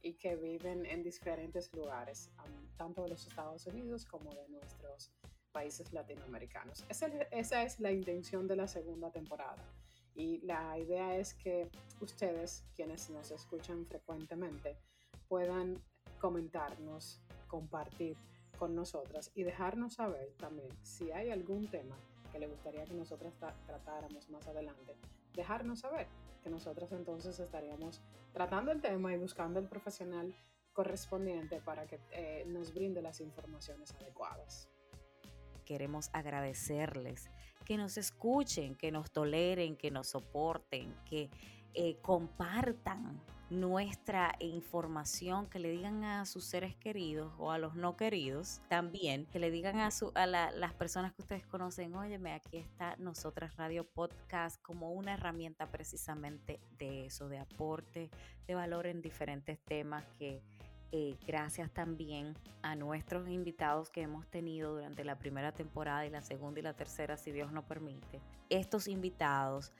y 0.00 0.14
que 0.14 0.36
viven 0.36 0.86
en 0.86 1.02
diferentes 1.02 1.72
lugares, 1.74 2.30
tanto 2.76 3.02
de 3.02 3.08
los 3.10 3.26
Estados 3.26 3.66
Unidos 3.66 4.04
como 4.04 4.30
de 4.30 4.48
nuestros 4.48 5.12
países 5.48 5.92
latinoamericanos. 5.92 6.84
Esa, 6.88 7.62
es 7.62 7.80
la 7.80 7.92
intención 7.92 8.46
de 8.46 8.56
la 8.56 8.68
segunda 8.68 9.10
temporada. 9.10 9.56
Y 10.14 10.40
la 10.40 10.78
idea 10.78 11.16
es 11.16 11.34
que 11.34 11.70
ustedes, 12.00 12.64
quienes 12.74 13.08
nos 13.10 13.30
escuchan 13.30 13.86
frecuentemente, 13.86 14.76
puedan 15.28 15.82
comentarnos, 16.18 17.20
compartir 17.46 18.16
con 18.58 18.74
nosotras 18.74 19.30
y 19.34 19.44
dejarnos 19.44 19.94
saber 19.94 20.34
también 20.36 20.70
si 20.82 21.12
hay 21.12 21.30
algún 21.30 21.70
tema 21.70 21.96
que 22.32 22.40
le 22.40 22.48
gustaría 22.48 22.84
que 22.84 22.94
nosotras 22.94 23.34
tratáramos 23.66 24.28
más 24.30 24.46
adelante, 24.48 24.96
dejarnos 25.34 25.80
saber 25.80 26.08
que 26.42 26.50
nosotras 26.50 26.90
entonces 26.92 27.38
estaríamos 27.38 28.02
tratando 28.32 28.72
el 28.72 28.80
tema 28.80 29.12
y 29.12 29.18
buscando 29.18 29.60
el 29.60 29.68
profesional 29.68 30.34
correspondiente 30.72 31.60
para 31.60 31.86
que 31.86 32.00
eh, 32.10 32.44
nos 32.48 32.74
brinde 32.74 33.00
las 33.00 33.20
informaciones 33.20 33.94
adecuadas 33.94 34.68
queremos 35.68 36.08
agradecerles, 36.14 37.28
que 37.66 37.76
nos 37.76 37.98
escuchen, 37.98 38.74
que 38.74 38.90
nos 38.90 39.10
toleren, 39.10 39.76
que 39.76 39.90
nos 39.90 40.08
soporten, 40.08 40.94
que 41.04 41.28
eh, 41.74 41.98
compartan 42.00 43.20
nuestra 43.50 44.34
información, 44.40 45.46
que 45.46 45.58
le 45.58 45.70
digan 45.70 46.04
a 46.04 46.24
sus 46.24 46.44
seres 46.44 46.74
queridos 46.76 47.34
o 47.38 47.50
a 47.50 47.58
los 47.58 47.74
no 47.74 47.98
queridos 47.98 48.62
también, 48.68 49.26
que 49.26 49.38
le 49.38 49.50
digan 49.50 49.78
a, 49.80 49.90
su, 49.90 50.10
a 50.14 50.26
las 50.26 50.72
personas 50.72 51.12
que 51.12 51.20
ustedes 51.20 51.46
conocen, 51.46 51.94
óyeme, 51.94 52.32
aquí 52.32 52.56
está 52.56 52.96
Nosotras 52.96 53.54
Radio 53.56 53.84
Podcast 53.84 54.60
como 54.62 54.92
una 54.92 55.12
herramienta 55.12 55.70
precisamente 55.70 56.60
de 56.78 57.04
eso, 57.04 57.28
de 57.28 57.38
aporte, 57.40 58.10
de 58.46 58.54
valor 58.54 58.86
en 58.86 59.02
diferentes 59.02 59.58
temas 59.58 60.06
que 60.18 60.42
eh, 60.90 61.16
gracias 61.26 61.70
también 61.70 62.34
a 62.62 62.74
nuestros 62.74 63.28
invitados 63.28 63.90
que 63.90 64.00
hemos 64.00 64.26
tenido 64.28 64.74
durante 64.74 65.04
la 65.04 65.18
primera 65.18 65.52
temporada 65.52 66.06
y 66.06 66.10
la 66.10 66.22
segunda 66.22 66.60
y 66.60 66.62
la 66.62 66.72
tercera, 66.72 67.18
si 67.18 67.30
Dios 67.30 67.52
nos 67.52 67.64
permite. 67.64 68.20
Estos 68.48 68.88
invitados, 68.88 69.70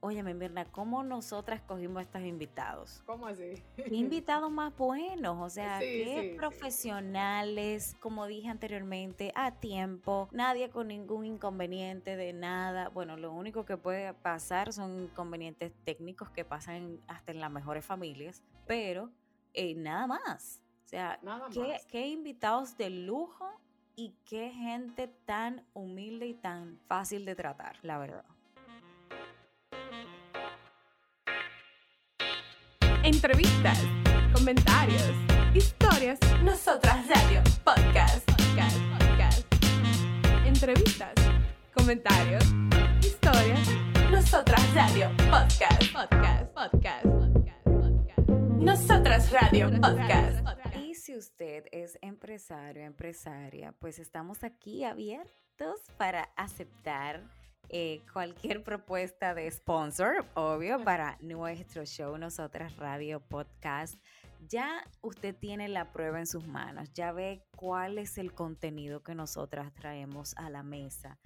óyeme 0.00 0.34
Mirna, 0.34 0.66
¿cómo 0.66 1.02
nosotras 1.04 1.62
cogimos 1.62 2.02
estos 2.02 2.20
invitados? 2.20 3.02
¿Cómo 3.06 3.28
así? 3.28 3.62
invitados 3.90 4.50
más 4.50 4.76
buenos? 4.76 5.38
O 5.40 5.48
sea, 5.48 5.78
qué 5.78 6.34
profesionales, 6.36 7.96
como 8.00 8.26
dije 8.26 8.48
anteriormente, 8.48 9.32
a 9.34 9.52
tiempo, 9.52 10.28
nadie 10.32 10.68
con 10.68 10.88
ningún 10.88 11.24
inconveniente 11.24 12.16
de 12.16 12.34
nada. 12.34 12.90
Bueno, 12.90 13.16
lo 13.16 13.32
único 13.32 13.64
que 13.64 13.78
puede 13.78 14.12
pasar 14.12 14.74
son 14.74 15.04
inconvenientes 15.04 15.72
técnicos 15.84 16.28
que 16.28 16.44
pasan 16.44 17.00
hasta 17.06 17.32
en 17.32 17.40
las 17.40 17.50
mejores 17.50 17.86
familias, 17.86 18.42
pero 18.66 19.10
eh, 19.54 19.74
nada 19.74 20.06
más. 20.06 20.60
O 20.84 20.88
sea, 20.88 21.18
qué, 21.88 22.06
invitados 22.08 22.76
de 22.76 22.90
lujo 22.90 23.48
y 23.96 24.14
qué 24.24 24.50
gente 24.50 25.08
tan 25.24 25.64
humilde 25.72 26.26
y 26.26 26.34
tan 26.34 26.78
fácil 26.86 27.24
de 27.24 27.34
tratar, 27.34 27.76
la 27.82 27.98
verdad. 27.98 28.24
Entrevistas, 33.02 33.78
comentarios, 34.34 35.12
historias. 35.54 36.18
Nosotras 36.42 37.08
Radio 37.08 37.42
Podcast. 37.64 38.30
Podcast. 38.30 38.78
Podcast. 38.98 39.46
Entrevistas, 40.46 41.14
comentarios, 41.74 42.44
historias 43.00 43.82
Nosotras 44.12 44.74
Radio. 44.74 45.10
Podcast, 45.30 45.92
podcast, 45.92 46.52
podcast, 46.54 47.04
podcast. 47.06 47.41
Nosotras 48.62 49.32
Radio 49.32 49.68
Podcast. 49.80 50.46
Y 50.76 50.94
si 50.94 51.16
usted 51.16 51.64
es 51.72 51.98
empresario, 52.00 52.84
empresaria, 52.84 53.74
pues 53.80 53.98
estamos 53.98 54.44
aquí 54.44 54.84
abiertos 54.84 55.80
para 55.96 56.30
aceptar 56.36 57.24
eh, 57.70 58.02
cualquier 58.12 58.62
propuesta 58.62 59.34
de 59.34 59.50
sponsor, 59.50 60.24
obvio, 60.34 60.82
para 60.84 61.18
nuestro 61.20 61.84
show 61.84 62.16
Nosotras 62.16 62.76
Radio 62.76 63.18
Podcast. 63.18 63.96
Ya 64.48 64.84
usted 65.00 65.34
tiene 65.34 65.66
la 65.66 65.90
prueba 65.92 66.20
en 66.20 66.28
sus 66.28 66.46
manos, 66.46 66.92
ya 66.92 67.10
ve 67.10 67.42
cuál 67.56 67.98
es 67.98 68.16
el 68.16 68.32
contenido 68.32 69.02
que 69.02 69.16
nosotras 69.16 69.74
traemos 69.74 70.34
a 70.36 70.50
la 70.50 70.62
mesa 70.62 71.18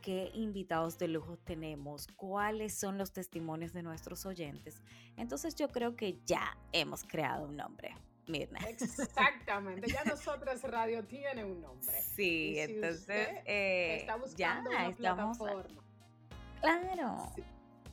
qué 0.00 0.30
invitados 0.34 0.98
de 0.98 1.08
lujo 1.08 1.36
tenemos, 1.38 2.06
cuáles 2.16 2.74
son 2.74 2.98
los 2.98 3.12
testimonios 3.12 3.72
de 3.72 3.82
nuestros 3.82 4.26
oyentes. 4.26 4.82
Entonces 5.16 5.54
yo 5.54 5.68
creo 5.68 5.96
que 5.96 6.20
ya 6.24 6.56
hemos 6.72 7.04
creado 7.04 7.46
un 7.46 7.56
nombre. 7.56 7.94
Mirna. 8.26 8.58
Exactamente, 8.68 9.90
ya 9.90 10.04
nosotras 10.04 10.62
Radio 10.62 11.02
tiene 11.04 11.44
un 11.44 11.62
nombre. 11.62 12.02
Sí, 12.14 12.58
entonces 12.58 13.28
eh, 13.46 13.96
está 14.00 14.16
buscando 14.16 14.70
ya 14.70 14.88
una 14.88 14.96
plataforma. 14.96 15.82
Claro. 16.60 17.32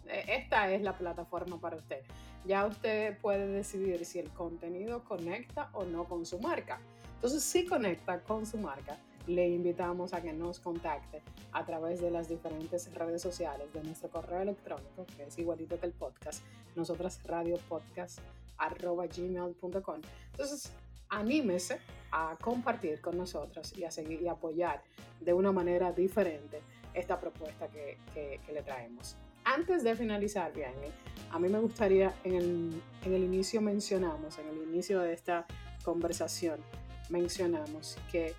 E, 0.07 0.35
esta 0.35 0.69
es 0.71 0.81
la 0.81 0.97
plataforma 0.97 1.59
para 1.59 1.77
usted. 1.77 2.01
Ya 2.45 2.65
usted 2.65 3.17
puede 3.19 3.47
decidir 3.47 4.05
si 4.05 4.19
el 4.19 4.29
contenido 4.31 5.03
conecta 5.03 5.69
o 5.73 5.85
no 5.85 6.03
con 6.05 6.25
su 6.25 6.39
marca. 6.39 6.79
Entonces, 7.15 7.43
si 7.43 7.65
conecta 7.65 8.21
con 8.21 8.45
su 8.45 8.57
marca, 8.57 8.99
le 9.27 9.47
invitamos 9.49 10.13
a 10.13 10.21
que 10.21 10.33
nos 10.33 10.59
contacte 10.59 11.21
a 11.51 11.65
través 11.65 12.01
de 12.01 12.11
las 12.11 12.29
diferentes 12.29 12.93
redes 12.93 13.21
sociales 13.21 13.71
de 13.73 13.83
nuestro 13.83 14.09
correo 14.09 14.41
electrónico, 14.41 15.05
que 15.15 15.23
es 15.23 15.38
igualito 15.38 15.79
que 15.79 15.85
el 15.88 15.93
podcast, 15.93 16.43
nosotras 16.75 17.19
gmail.com. 18.57 20.01
Entonces, 20.31 20.71
anímese 21.09 21.79
a 22.11 22.38
compartir 22.41 23.01
con 23.01 23.17
nosotros 23.17 23.77
y 23.77 23.83
a 23.83 23.91
seguir 23.91 24.21
y 24.21 24.27
apoyar 24.27 24.81
de 25.19 25.33
una 25.33 25.51
manera 25.51 25.91
diferente 25.91 26.61
esta 26.93 27.19
propuesta 27.19 27.67
que, 27.67 27.97
que, 28.13 28.39
le 28.53 28.61
traemos. 28.61 29.17
Antes 29.43 29.83
de 29.83 29.95
finalizar, 29.95 30.53
bien, 30.53 30.73
a 31.31 31.39
mí 31.39 31.49
me 31.49 31.59
gustaría, 31.59 32.15
en 32.23 32.35
el, 32.35 32.81
en 33.03 33.13
el 33.13 33.23
inicio 33.23 33.61
mencionamos, 33.61 34.39
en 34.39 34.47
el 34.47 34.63
inicio 34.63 35.01
de 35.01 35.13
esta 35.13 35.45
conversación, 35.83 36.59
mencionamos 37.09 37.97
que 38.11 38.33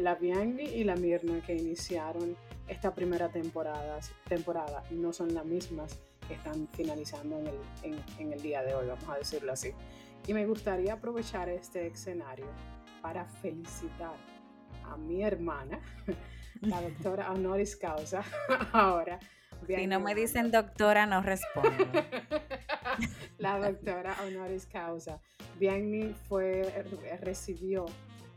la 0.00 0.14
Bianchi 0.14 0.64
y 0.64 0.84
la 0.84 0.96
Mirna 0.96 1.40
que 1.40 1.54
iniciaron 1.54 2.36
esta 2.66 2.94
primera 2.94 3.28
temporada, 3.28 3.98
temporada 4.28 4.82
no 4.90 5.12
son 5.12 5.34
las 5.34 5.44
mismas 5.44 5.98
que 6.26 6.34
están 6.34 6.68
finalizando 6.68 7.38
en 7.38 7.46
el, 7.46 8.04
en, 8.18 8.32
el 8.32 8.42
día 8.42 8.62
de 8.62 8.74
hoy, 8.74 8.86
vamos 8.86 9.08
a 9.08 9.16
decirlo 9.16 9.52
así. 9.52 9.72
Y 10.26 10.34
me 10.34 10.46
gustaría 10.46 10.94
aprovechar 10.94 11.48
este 11.48 11.86
escenario 11.86 12.46
para 13.00 13.24
felicitar 13.24 14.14
a 14.84 14.96
mi 14.96 15.22
hermana, 15.22 15.80
la 16.60 16.82
doctora 16.88 17.32
honoris 17.32 17.76
causa, 17.76 18.22
ahora. 18.72 19.18
Si 19.66 19.86
no 19.86 20.00
me 20.00 20.14
dicen 20.14 20.50
doctora, 20.50 21.06
no 21.06 21.22
respondo. 21.22 21.70
la 23.38 23.58
doctora 23.58 24.16
honoris 24.24 24.66
causa. 24.66 25.20
Bianni 25.58 26.14
fue, 26.28 26.62
recibió 27.20 27.86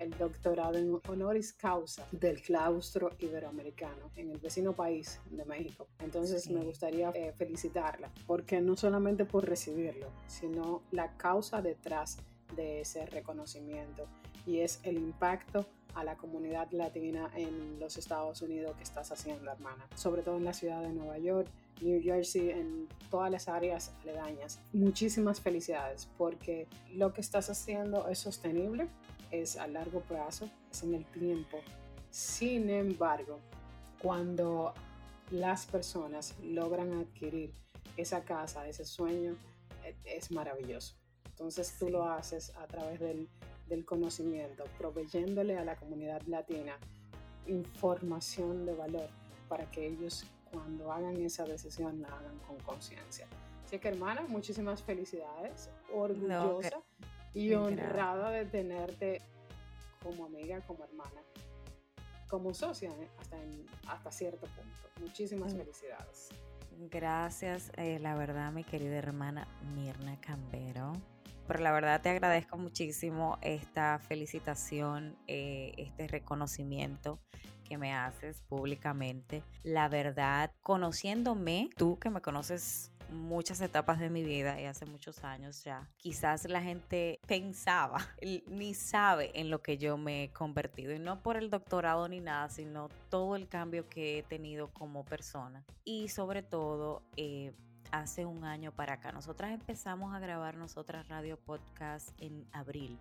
el 0.01 0.17
doctorado 0.17 0.77
en 0.77 0.99
honoris 1.07 1.53
causa 1.53 2.07
del 2.11 2.41
claustro 2.41 3.11
iberoamericano 3.19 4.09
en 4.15 4.31
el 4.31 4.39
vecino 4.39 4.73
país 4.73 5.21
de 5.29 5.45
México. 5.45 5.87
Entonces 5.99 6.49
me 6.49 6.63
gustaría 6.63 7.11
eh, 7.11 7.33
felicitarla, 7.37 8.11
porque 8.25 8.61
no 8.61 8.75
solamente 8.75 9.25
por 9.25 9.47
recibirlo, 9.47 10.07
sino 10.27 10.81
la 10.91 11.15
causa 11.17 11.61
detrás 11.61 12.17
de 12.55 12.81
ese 12.81 13.05
reconocimiento 13.05 14.07
y 14.45 14.59
es 14.59 14.79
el 14.83 14.97
impacto 14.97 15.65
a 15.93 16.03
la 16.03 16.15
comunidad 16.15 16.71
latina 16.71 17.29
en 17.35 17.79
los 17.79 17.97
Estados 17.97 18.41
Unidos 18.41 18.75
que 18.77 18.83
estás 18.83 19.11
haciendo, 19.11 19.51
hermana. 19.51 19.87
Sobre 19.95 20.23
todo 20.23 20.37
en 20.37 20.45
la 20.45 20.53
ciudad 20.53 20.81
de 20.81 20.89
Nueva 20.89 21.17
York, 21.19 21.47
New 21.81 22.01
Jersey, 22.01 22.49
en 22.51 22.87
todas 23.09 23.31
las 23.31 23.47
áreas 23.47 23.93
aledañas. 24.03 24.59
Muchísimas 24.73 25.41
felicidades 25.41 26.09
porque 26.17 26.67
lo 26.93 27.13
que 27.13 27.21
estás 27.21 27.49
haciendo 27.49 28.07
es 28.07 28.19
sostenible, 28.19 28.87
es 29.31 29.57
a 29.57 29.67
largo 29.67 30.01
plazo, 30.01 30.49
es 30.71 30.83
en 30.83 30.93
el 30.93 31.05
tiempo. 31.05 31.59
Sin 32.09 32.69
embargo, 32.69 33.39
cuando 34.01 34.73
las 35.31 35.65
personas 35.65 36.35
logran 36.43 36.93
adquirir 36.93 37.53
esa 37.97 38.23
casa, 38.23 38.67
ese 38.67 38.85
sueño, 38.85 39.35
e, 39.83 39.95
es 40.05 40.31
maravilloso. 40.31 40.95
Entonces 41.29 41.75
tú 41.79 41.89
lo 41.89 42.03
haces 42.03 42.55
a 42.57 42.67
través 42.67 42.99
del, 42.99 43.29
del 43.67 43.85
conocimiento, 43.85 44.65
proveyéndole 44.77 45.57
a 45.57 45.63
la 45.63 45.75
comunidad 45.75 46.21
latina 46.27 46.77
información 47.47 48.65
de 48.65 48.73
valor 48.73 49.09
para 49.47 49.69
que 49.71 49.87
ellos 49.87 50.25
cuando 50.51 50.91
hagan 50.91 51.15
esa 51.21 51.45
decisión 51.45 52.01
la 52.01 52.09
hagan 52.09 52.37
con 52.39 52.59
conciencia. 52.59 53.27
Así 53.63 53.79
que 53.79 53.87
hermana, 53.87 54.25
muchísimas 54.27 54.83
felicidades, 54.83 55.69
orgullosa 55.93 56.81
y 57.33 57.53
honrada 57.53 58.29
de 58.31 58.45
tenerte 58.45 59.21
como 60.03 60.25
amiga, 60.25 60.59
como 60.61 60.83
hermana, 60.83 61.21
como 62.27 62.53
socia 62.53 62.89
¿eh? 62.89 63.07
hasta, 63.19 63.37
hasta 63.87 64.11
cierto 64.11 64.47
punto. 64.47 64.89
Muchísimas 64.99 65.53
mm. 65.53 65.57
felicidades. 65.57 66.29
Gracias, 66.89 67.71
eh, 67.77 67.99
la 67.99 68.15
verdad, 68.15 68.51
mi 68.51 68.63
querida 68.63 68.97
hermana 68.97 69.47
Mirna 69.75 70.19
Cambero. 70.19 70.93
Pero 71.47 71.63
la 71.63 71.71
verdad 71.71 72.01
te 72.01 72.09
agradezco 72.09 72.57
muchísimo 72.57 73.37
esta 73.41 73.99
felicitación, 73.99 75.17
eh, 75.27 75.73
este 75.77 76.07
reconocimiento 76.07 77.19
que 77.71 77.77
me 77.77 77.93
haces 77.93 78.41
públicamente. 78.49 79.43
La 79.63 79.87
verdad, 79.87 80.51
conociéndome, 80.61 81.69
tú 81.77 81.97
que 81.99 82.09
me 82.09 82.19
conoces 82.19 82.91
muchas 83.09 83.61
etapas 83.61 83.97
de 83.97 84.09
mi 84.09 84.23
vida 84.23 84.59
y 84.59 84.65
hace 84.65 84.85
muchos 84.85 85.23
años 85.23 85.63
ya, 85.63 85.89
quizás 85.95 86.43
la 86.49 86.61
gente 86.61 87.21
pensaba, 87.27 88.05
ni 88.47 88.73
sabe 88.73 89.31
en 89.39 89.49
lo 89.49 89.61
que 89.61 89.77
yo 89.77 89.95
me 89.95 90.25
he 90.25 90.33
convertido. 90.33 90.91
Y 90.91 90.99
no 90.99 91.23
por 91.23 91.37
el 91.37 91.49
doctorado 91.49 92.09
ni 92.09 92.19
nada, 92.19 92.49
sino 92.49 92.89
todo 93.09 93.37
el 93.37 93.47
cambio 93.47 93.87
que 93.87 94.19
he 94.19 94.23
tenido 94.23 94.67
como 94.73 95.05
persona. 95.05 95.63
Y 95.85 96.09
sobre 96.09 96.43
todo, 96.43 97.03
eh, 97.15 97.53
hace 97.93 98.25
un 98.25 98.43
año 98.43 98.73
para 98.73 98.95
acá, 98.95 99.13
nosotras 99.13 99.51
empezamos 99.51 100.13
a 100.13 100.19
grabar 100.19 100.57
nosotras 100.57 101.07
radio 101.07 101.37
podcast 101.37 102.09
en 102.19 102.45
abril 102.51 102.99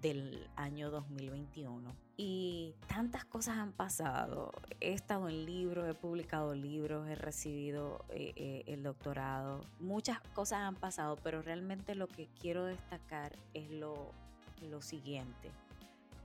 del 0.00 0.48
año 0.56 0.90
2021. 0.90 1.94
Y 2.16 2.74
tantas 2.88 3.24
cosas 3.24 3.58
han 3.58 3.72
pasado. 3.72 4.52
He 4.80 4.92
estado 4.92 5.28
en 5.28 5.44
libros, 5.44 5.88
he 5.88 5.94
publicado 5.94 6.54
libros, 6.54 7.08
he 7.08 7.14
recibido 7.14 8.04
eh, 8.08 8.32
eh, 8.36 8.64
el 8.66 8.82
doctorado. 8.82 9.64
Muchas 9.80 10.20
cosas 10.34 10.60
han 10.60 10.76
pasado, 10.76 11.16
pero 11.22 11.42
realmente 11.42 11.94
lo 11.94 12.08
que 12.08 12.28
quiero 12.40 12.64
destacar 12.64 13.36
es 13.54 13.70
lo, 13.70 14.12
lo 14.62 14.82
siguiente 14.82 15.50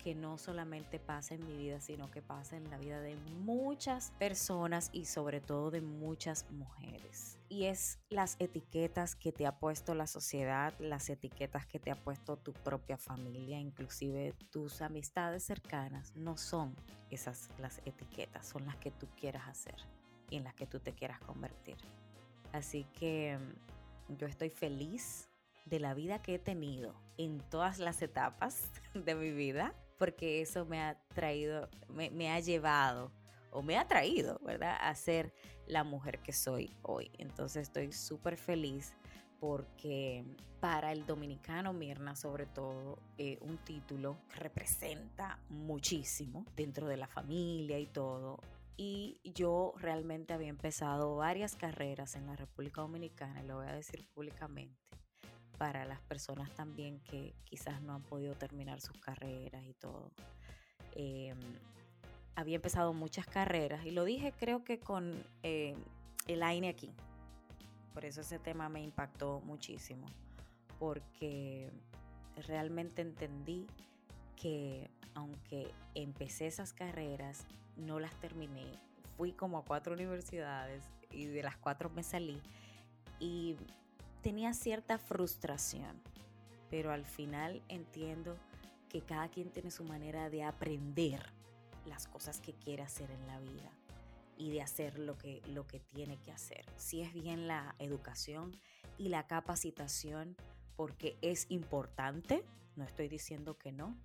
que 0.07 0.15
no 0.15 0.37
solamente 0.37 0.99
pasa 0.99 1.35
en 1.35 1.45
mi 1.45 1.57
vida, 1.57 1.81
sino 1.81 2.09
que 2.09 2.21
pasa 2.21 2.55
en 2.55 2.69
la 2.69 2.77
vida 2.77 3.01
de 3.01 3.17
muchas 3.43 4.11
personas 4.11 4.89
y 4.93 5.03
sobre 5.03 5.41
todo 5.41 5.69
de 5.69 5.81
muchas 5.81 6.49
mujeres. 6.49 7.37
Y 7.49 7.65
es 7.65 7.99
las 8.07 8.37
etiquetas 8.39 9.17
que 9.17 9.33
te 9.33 9.45
ha 9.45 9.59
puesto 9.59 9.95
la 9.95 10.07
sociedad, 10.07 10.73
las 10.79 11.09
etiquetas 11.09 11.65
que 11.65 11.77
te 11.77 11.91
ha 11.91 11.97
puesto 11.97 12.37
tu 12.37 12.53
propia 12.53 12.97
familia, 12.97 13.59
inclusive 13.59 14.33
tus 14.49 14.81
amistades 14.81 15.43
cercanas, 15.43 16.15
no 16.15 16.37
son 16.37 16.73
esas 17.09 17.49
las 17.59 17.79
etiquetas, 17.79 18.47
son 18.47 18.65
las 18.65 18.77
que 18.77 18.91
tú 18.91 19.09
quieras 19.19 19.45
hacer 19.49 19.75
y 20.29 20.37
en 20.37 20.45
las 20.45 20.53
que 20.53 20.67
tú 20.67 20.79
te 20.79 20.93
quieras 20.93 21.19
convertir. 21.19 21.75
Así 22.53 22.85
que 22.97 23.37
mm, 23.37 24.15
yo 24.15 24.27
estoy 24.27 24.51
feliz 24.51 25.27
de 25.65 25.81
la 25.81 25.93
vida 25.93 26.21
que 26.21 26.35
he 26.35 26.39
tenido 26.39 26.95
en 27.17 27.39
todas 27.49 27.77
las 27.77 28.01
etapas 28.01 28.71
de 28.93 29.13
mi 29.13 29.31
vida 29.31 29.75
porque 29.97 30.41
eso 30.41 30.65
me 30.65 30.81
ha 30.81 30.97
traído, 31.13 31.69
me, 31.89 32.31
ha 32.31 32.39
llevado 32.39 33.11
o 33.51 33.61
me 33.61 33.77
ha 33.77 33.87
traído, 33.87 34.39
¿verdad? 34.43 34.77
A 34.79 34.93
ser 34.95 35.33
la 35.65 35.83
mujer 35.83 36.19
que 36.19 36.33
soy 36.33 36.73
hoy. 36.83 37.11
Entonces 37.17 37.63
estoy 37.63 37.91
súper 37.91 38.37
feliz 38.37 38.93
porque 39.39 40.23
para 40.59 40.91
el 40.91 41.05
dominicano 41.05 41.73
Mirna, 41.73 42.15
sobre 42.15 42.45
todo, 42.45 42.99
eh, 43.17 43.37
un 43.41 43.57
título 43.57 44.17
representa 44.35 45.39
muchísimo 45.49 46.45
dentro 46.55 46.87
de 46.87 46.97
la 46.97 47.07
familia 47.07 47.79
y 47.79 47.87
todo. 47.87 48.39
Y 48.75 49.19
yo 49.23 49.73
realmente 49.77 50.33
había 50.33 50.49
empezado 50.49 51.15
varias 51.15 51.55
carreras 51.55 52.15
en 52.15 52.27
la 52.27 52.35
República 52.35 52.81
Dominicana, 52.81 53.43
y 53.43 53.47
lo 53.47 53.55
voy 53.55 53.67
a 53.67 53.73
decir 53.73 54.05
públicamente 54.13 54.87
para 55.57 55.85
las 55.85 55.99
personas 56.01 56.53
también 56.53 56.99
que 56.99 57.33
quizás 57.43 57.81
no 57.81 57.93
han 57.93 58.03
podido 58.03 58.35
terminar 58.35 58.81
sus 58.81 58.97
carreras 58.99 59.63
y 59.65 59.73
todo. 59.73 60.11
Em, 60.93 61.37
había 62.35 62.55
empezado 62.55 62.93
muchas 62.93 63.25
carreras 63.25 63.85
y 63.85 63.91
lo 63.91 64.03
dije 64.03 64.33
creo 64.37 64.63
que 64.63 64.79
con, 64.79 65.23
eh, 65.43 65.75
el 66.27 66.43
AINE 66.43 66.69
aquí. 66.69 66.91
Por 67.93 68.05
eso 68.05 68.21
ese 68.21 68.37
tema 68.37 68.69
me 68.69 68.81
impactó 68.81 69.41
muchísimo, 69.41 70.07
porque 70.77 71.71
realmente 72.47 73.01
entendí 73.01 73.65
que 74.35 74.89
aunque 75.15 75.73
empecé 75.95 76.45
esas 76.45 76.73
carreras, 76.73 77.47
no 77.75 77.99
las 77.99 78.13
terminé. 78.19 78.65
Fui 79.15 79.31
como 79.31 79.57
a 79.57 79.65
cuatro 79.65 79.93
universidades 79.93 80.83
y 81.11 81.25
de 81.25 81.41
las 81.41 81.57
cuatro 81.57 81.89
me 81.89 82.03
salí 82.03 82.39
y 83.19 83.55
tenía 84.21 84.53
cierta 84.53 84.97
frustración, 84.97 86.01
pero 86.69 86.91
al 86.91 87.05
final 87.05 87.61
entiendo 87.69 88.37
que 88.89 89.01
cada 89.01 89.29
quien 89.29 89.49
tiene 89.49 89.71
su 89.71 89.83
manera 89.83 90.29
de 90.29 90.43
aprender 90.43 91.25
las 91.85 92.07
cosas 92.07 92.39
que 92.39 92.53
quiere 92.53 92.83
hacer 92.83 93.09
en 93.11 93.27
la 93.27 93.39
vida 93.39 93.71
y 94.37 94.51
de 94.51 94.61
hacer 94.61 94.99
lo 94.99 95.17
que, 95.17 95.41
lo 95.47 95.65
que 95.67 95.79
tiene 95.79 96.17
que 96.17 96.31
hacer. 96.31 96.65
Si 96.75 97.01
es 97.01 97.13
bien 97.13 97.47
la 97.47 97.75
educación 97.79 98.55
y 98.97 99.09
la 99.09 99.25
capacitación, 99.27 100.35
porque 100.75 101.17
es 101.21 101.47
importante, 101.49 102.43
no 102.75 102.83
estoy 102.83 103.07
diciendo 103.07 103.57
que 103.57 103.71
no, 103.71 103.97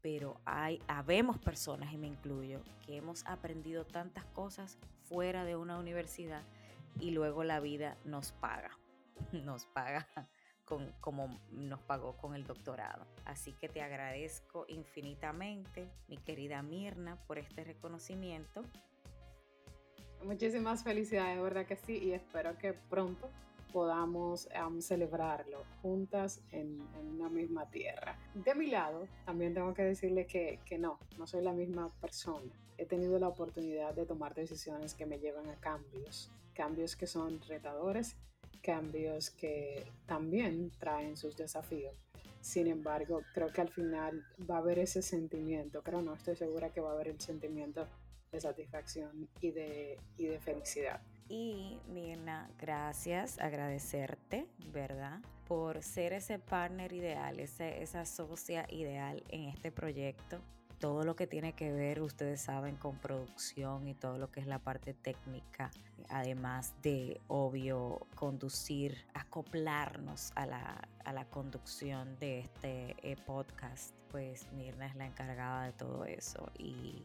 pero 0.00 0.40
hay, 0.44 0.82
habemos 0.86 1.38
personas, 1.38 1.92
y 1.92 1.98
me 1.98 2.06
incluyo, 2.06 2.60
que 2.84 2.96
hemos 2.96 3.24
aprendido 3.26 3.86
tantas 3.86 4.24
cosas 4.26 4.78
fuera 5.04 5.44
de 5.44 5.56
una 5.56 5.78
universidad 5.78 6.42
y 7.00 7.10
luego 7.10 7.44
la 7.44 7.60
vida 7.60 7.96
nos 8.04 8.32
paga, 8.32 8.70
nos 9.32 9.66
paga 9.66 10.06
con, 10.64 10.92
como 11.00 11.40
nos 11.50 11.80
pagó 11.80 12.16
con 12.16 12.34
el 12.34 12.46
doctorado. 12.46 13.06
Así 13.24 13.52
que 13.52 13.68
te 13.68 13.82
agradezco 13.82 14.66
infinitamente, 14.68 15.88
mi 16.08 16.16
querida 16.18 16.62
Mirna, 16.62 17.16
por 17.26 17.38
este 17.38 17.64
reconocimiento. 17.64 18.62
Muchísimas 20.22 20.82
felicidades, 20.82 21.40
verdad 21.42 21.66
que 21.66 21.76
sí, 21.76 21.98
y 21.98 22.12
espero 22.12 22.56
que 22.56 22.72
pronto 22.72 23.28
podamos 23.74 24.48
celebrarlo 24.78 25.64
juntas 25.82 26.40
en, 26.52 26.80
una 27.12 27.28
misma 27.28 27.68
tierra. 27.70 28.16
De 28.32 28.54
mi 28.54 28.68
lado, 28.68 29.08
también 29.26 29.52
tengo 29.52 29.74
que 29.74 29.82
decirle 29.82 30.26
que, 30.26 30.60
que 30.64 30.78
no, 30.78 30.98
no 31.18 31.26
soy 31.26 31.42
la 31.42 31.52
misma 31.52 31.88
persona. 32.00 32.52
He 32.78 32.86
tenido 32.86 33.18
la 33.18 33.28
oportunidad 33.28 33.92
de 33.92 34.06
tomar 34.06 34.32
decisiones 34.34 34.94
que 34.94 35.06
me 35.06 35.18
llevan 35.18 35.48
a 35.50 35.56
cambios, 35.56 36.30
cambios 36.54 36.94
que 36.94 37.08
son 37.08 37.40
retadores, 37.42 38.16
cambios 38.64 39.30
que 39.30 39.84
también 40.06 40.70
traen 40.78 41.16
sus 41.16 41.36
desafíos. 41.36 41.94
Sin 42.40 42.66
embargo, 42.66 43.22
creo 43.32 43.52
que 43.52 43.60
al 43.60 43.68
final 43.68 44.24
va 44.50 44.56
a 44.56 44.58
haber 44.58 44.78
ese 44.78 45.02
sentimiento, 45.02 45.82
creo 45.82 46.02
no, 46.02 46.14
estoy 46.14 46.36
segura 46.36 46.70
que 46.70 46.80
va 46.80 46.90
a 46.90 46.94
haber 46.94 47.08
el 47.08 47.20
sentimiento 47.20 47.86
de 48.32 48.40
satisfacción 48.40 49.28
y 49.40 49.50
de, 49.50 49.98
y 50.18 50.26
de 50.26 50.40
felicidad. 50.40 51.00
Y 51.28 51.78
Mirna, 51.88 52.50
gracias, 52.58 53.38
agradecerte, 53.38 54.46
¿verdad? 54.72 55.20
Por 55.46 55.82
ser 55.82 56.12
ese 56.12 56.38
partner 56.38 56.92
ideal, 56.92 57.38
esa 57.40 58.04
socia 58.04 58.66
ideal 58.70 59.22
en 59.28 59.48
este 59.48 59.72
proyecto 59.72 60.40
todo 60.84 61.02
lo 61.02 61.16
que 61.16 61.26
tiene 61.26 61.54
que 61.54 61.72
ver, 61.72 62.02
ustedes 62.02 62.42
saben, 62.42 62.76
con 62.76 62.98
producción 62.98 63.88
y 63.88 63.94
todo 63.94 64.18
lo 64.18 64.30
que 64.30 64.40
es 64.40 64.46
la 64.46 64.58
parte 64.58 64.92
técnica, 64.92 65.70
además 66.10 66.74
de, 66.82 67.22
obvio, 67.26 68.06
conducir, 68.14 69.06
acoplarnos 69.14 70.32
a 70.34 70.44
la, 70.44 70.86
a 71.06 71.14
la 71.14 71.24
conducción 71.24 72.18
de 72.18 72.40
este 72.40 72.96
eh, 73.02 73.16
podcast, 73.24 73.94
pues 74.10 74.46
Mirna 74.52 74.84
es 74.84 74.94
la 74.94 75.06
encargada 75.06 75.64
de 75.64 75.72
todo 75.72 76.04
eso. 76.04 76.52
Y, 76.58 77.00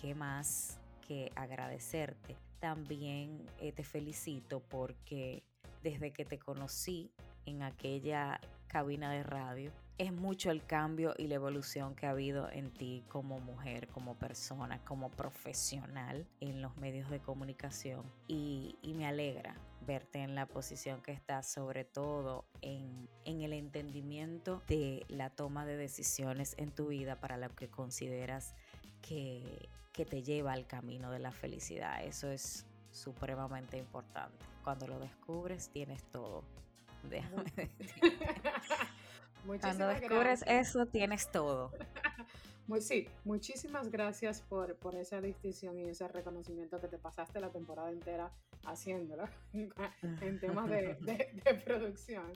qué 0.00 0.14
más 0.14 0.78
que 1.04 1.32
agradecerte. 1.34 2.36
También 2.60 3.44
eh, 3.58 3.72
te 3.72 3.82
felicito 3.82 4.60
porque 4.60 5.42
desde 5.82 6.12
que 6.12 6.24
te 6.24 6.38
conocí 6.38 7.10
en 7.44 7.64
aquella 7.64 8.40
cabina 8.68 9.10
de 9.10 9.24
radio, 9.24 9.72
es 9.98 10.12
mucho 10.12 10.50
el 10.50 10.64
cambio 10.64 11.14
y 11.18 11.26
la 11.26 11.34
evolución 11.34 11.94
que 11.94 12.06
ha 12.06 12.10
habido 12.10 12.50
en 12.50 12.70
ti 12.70 13.04
como 13.08 13.38
mujer, 13.38 13.88
como 13.88 14.14
persona, 14.14 14.82
como 14.84 15.10
profesional 15.10 16.26
en 16.40 16.62
los 16.62 16.76
medios 16.76 17.10
de 17.10 17.20
comunicación. 17.20 18.02
Y, 18.26 18.76
me 18.82 19.06
alegra 19.06 19.56
verte 19.86 20.18
en 20.18 20.34
la 20.34 20.46
posición 20.46 21.00
que 21.00 21.12
estás, 21.12 21.50
sobre 21.50 21.84
todo 21.84 22.44
en, 22.60 23.08
en, 23.24 23.40
el 23.40 23.54
entendimiento 23.54 24.62
de 24.68 25.06
la 25.08 25.30
toma 25.30 25.64
de 25.64 25.76
decisiones 25.76 26.54
en 26.58 26.70
tu 26.70 26.88
vida 26.88 27.16
para 27.16 27.38
lo 27.38 27.48
que 27.54 27.68
consideras 27.68 28.54
que, 29.00 29.70
que 29.92 30.04
te 30.04 30.22
lleva 30.22 30.52
al 30.52 30.66
camino 30.66 31.10
de 31.10 31.18
la 31.18 31.32
felicidad. 31.32 32.04
Eso 32.04 32.30
es 32.30 32.66
supremamente 32.90 33.78
importante. 33.78 34.44
Cuando 34.64 34.86
lo 34.86 34.98
descubres, 34.98 35.70
tienes 35.70 36.02
todo. 36.10 36.44
Déjame 37.08 37.44
decirte. 37.56 38.40
Cuando 39.60 39.88
descubres 39.88 40.44
eso, 40.46 40.86
tienes 40.86 41.30
todo. 41.30 41.72
Muy, 42.66 42.80
sí, 42.80 43.08
muchísimas 43.24 43.90
gracias 43.90 44.42
por, 44.42 44.76
por, 44.76 44.94
esa 44.94 45.20
distinción 45.20 45.76
y 45.76 45.88
ese 45.88 46.06
reconocimiento 46.06 46.80
que 46.80 46.86
te 46.86 46.98
pasaste 46.98 47.40
la 47.40 47.50
temporada 47.50 47.90
entera 47.90 48.30
haciéndolo 48.64 49.24
en 49.52 50.38
temas 50.38 50.70
de, 50.70 50.94
de, 51.00 51.54
producción. 51.64 52.30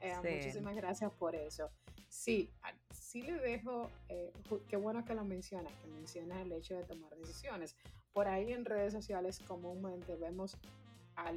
Eh, 0.00 0.16
muchísimas 0.16 0.74
gracias 0.74 1.12
por 1.12 1.36
eso. 1.36 1.70
Sí, 2.08 2.50
sí 2.92 3.22
le 3.22 3.34
dejo, 3.34 3.88
eh, 4.08 4.32
qué 4.68 4.76
bueno 4.76 5.04
que 5.04 5.14
lo 5.14 5.24
mencionas, 5.24 5.72
que 5.74 5.86
mencionas 5.86 6.38
el 6.38 6.50
hecho 6.50 6.74
de 6.74 6.82
tomar 6.82 7.14
decisiones. 7.16 7.76
Por 8.12 8.26
ahí 8.26 8.52
en 8.52 8.64
redes 8.64 8.92
sociales 8.92 9.38
comúnmente 9.46 10.16
vemos 10.16 10.56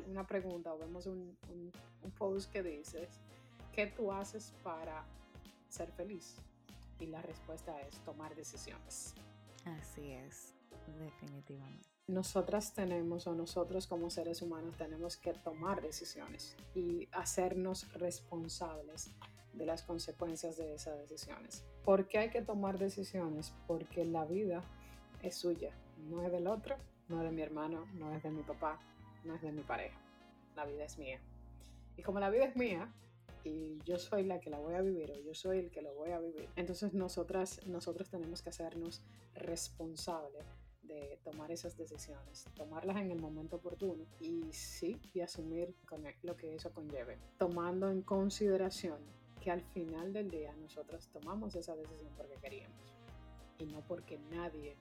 una 0.07 0.26
pregunta 0.26 0.74
o 0.74 0.80
vemos 0.80 1.05
un, 1.05 1.38
un, 1.49 1.72
un 2.01 2.11
post 2.11 2.51
que 2.51 2.63
dices, 2.63 3.09
¿qué 3.80 3.88
tú 3.88 4.11
haces 4.11 4.53
para 4.61 5.05
ser 5.69 5.89
feliz? 5.93 6.36
Y 6.99 7.05
la 7.05 7.21
respuesta 7.21 7.80
es 7.84 7.97
tomar 7.99 8.36
decisiones. 8.36 9.15
Así 9.63 10.11
es, 10.11 10.53
definitivamente. 10.99 11.88
Nosotras 12.07 12.73
tenemos 12.73 13.25
o 13.25 13.36
nosotros 13.36 13.88
como 13.88 14.09
seres 14.09 14.41
humanos 14.41 14.75
tenemos 14.75 15.15
que 15.15 15.32
tomar 15.32 15.82
decisiones 15.82 16.57
y 16.75 17.07
hacernos 17.13 17.89
responsables 17.93 19.11
de 19.53 19.65
las 19.65 19.84
consecuencias 19.84 20.57
de 20.57 20.73
esas 20.73 20.97
decisiones. 20.99 21.63
¿Por 21.86 22.09
qué 22.09 22.17
hay 22.17 22.32
que 22.32 22.41
tomar 22.41 22.80
decisiones? 22.80 23.53
Porque 23.65 24.03
la 24.03 24.25
vida 24.25 24.61
es 25.23 25.38
suya, 25.38 25.71
no 26.09 26.21
es 26.21 26.34
del 26.34 26.47
otro, 26.47 26.75
no 27.07 27.19
es 27.19 27.30
de 27.30 27.32
mi 27.32 27.43
hermano, 27.43 27.86
no 27.93 28.13
es 28.13 28.21
de 28.23 28.30
mi 28.30 28.43
papá, 28.43 28.77
no 29.23 29.36
es 29.36 29.41
de 29.41 29.53
mi 29.53 29.61
pareja. 29.61 29.97
La 30.57 30.65
vida 30.65 30.84
es 30.84 30.97
mía. 30.97 31.21
Y 31.95 32.03
como 32.03 32.19
la 32.19 32.30
vida 32.30 32.43
es 32.43 32.57
mía, 32.57 32.93
y 33.43 33.79
yo 33.85 33.97
soy 33.97 34.23
la 34.23 34.39
que 34.39 34.49
la 34.49 34.59
voy 34.59 34.75
a 34.75 34.81
vivir 34.81 35.11
o 35.11 35.19
yo 35.19 35.33
soy 35.33 35.59
el 35.59 35.71
que 35.71 35.81
lo 35.81 35.93
voy 35.93 36.11
a 36.11 36.19
vivir. 36.19 36.49
Entonces 36.55 36.93
nosotras, 36.93 37.65
nosotros 37.65 38.09
tenemos 38.09 38.41
que 38.41 38.49
hacernos 38.49 39.01
responsables 39.33 40.45
de 40.83 41.19
tomar 41.23 41.51
esas 41.51 41.77
decisiones, 41.77 42.45
tomarlas 42.55 42.97
en 42.97 43.11
el 43.11 43.19
momento 43.19 43.57
oportuno 43.57 44.05
y 44.19 44.51
sí, 44.51 44.99
y 45.13 45.21
asumir 45.21 45.75
con 45.85 46.03
lo 46.23 46.35
que 46.35 46.55
eso 46.55 46.71
conlleve, 46.73 47.19
tomando 47.37 47.89
en 47.89 48.01
consideración 48.01 48.97
que 49.39 49.51
al 49.51 49.61
final 49.61 50.11
del 50.11 50.31
día 50.31 50.53
nosotros 50.55 51.07
tomamos 51.13 51.55
esa 51.55 51.75
decisión 51.75 52.11
porque 52.17 52.35
queríamos 52.37 52.75
y 53.59 53.65
no 53.65 53.81
porque 53.81 54.19
nadie 54.31 54.75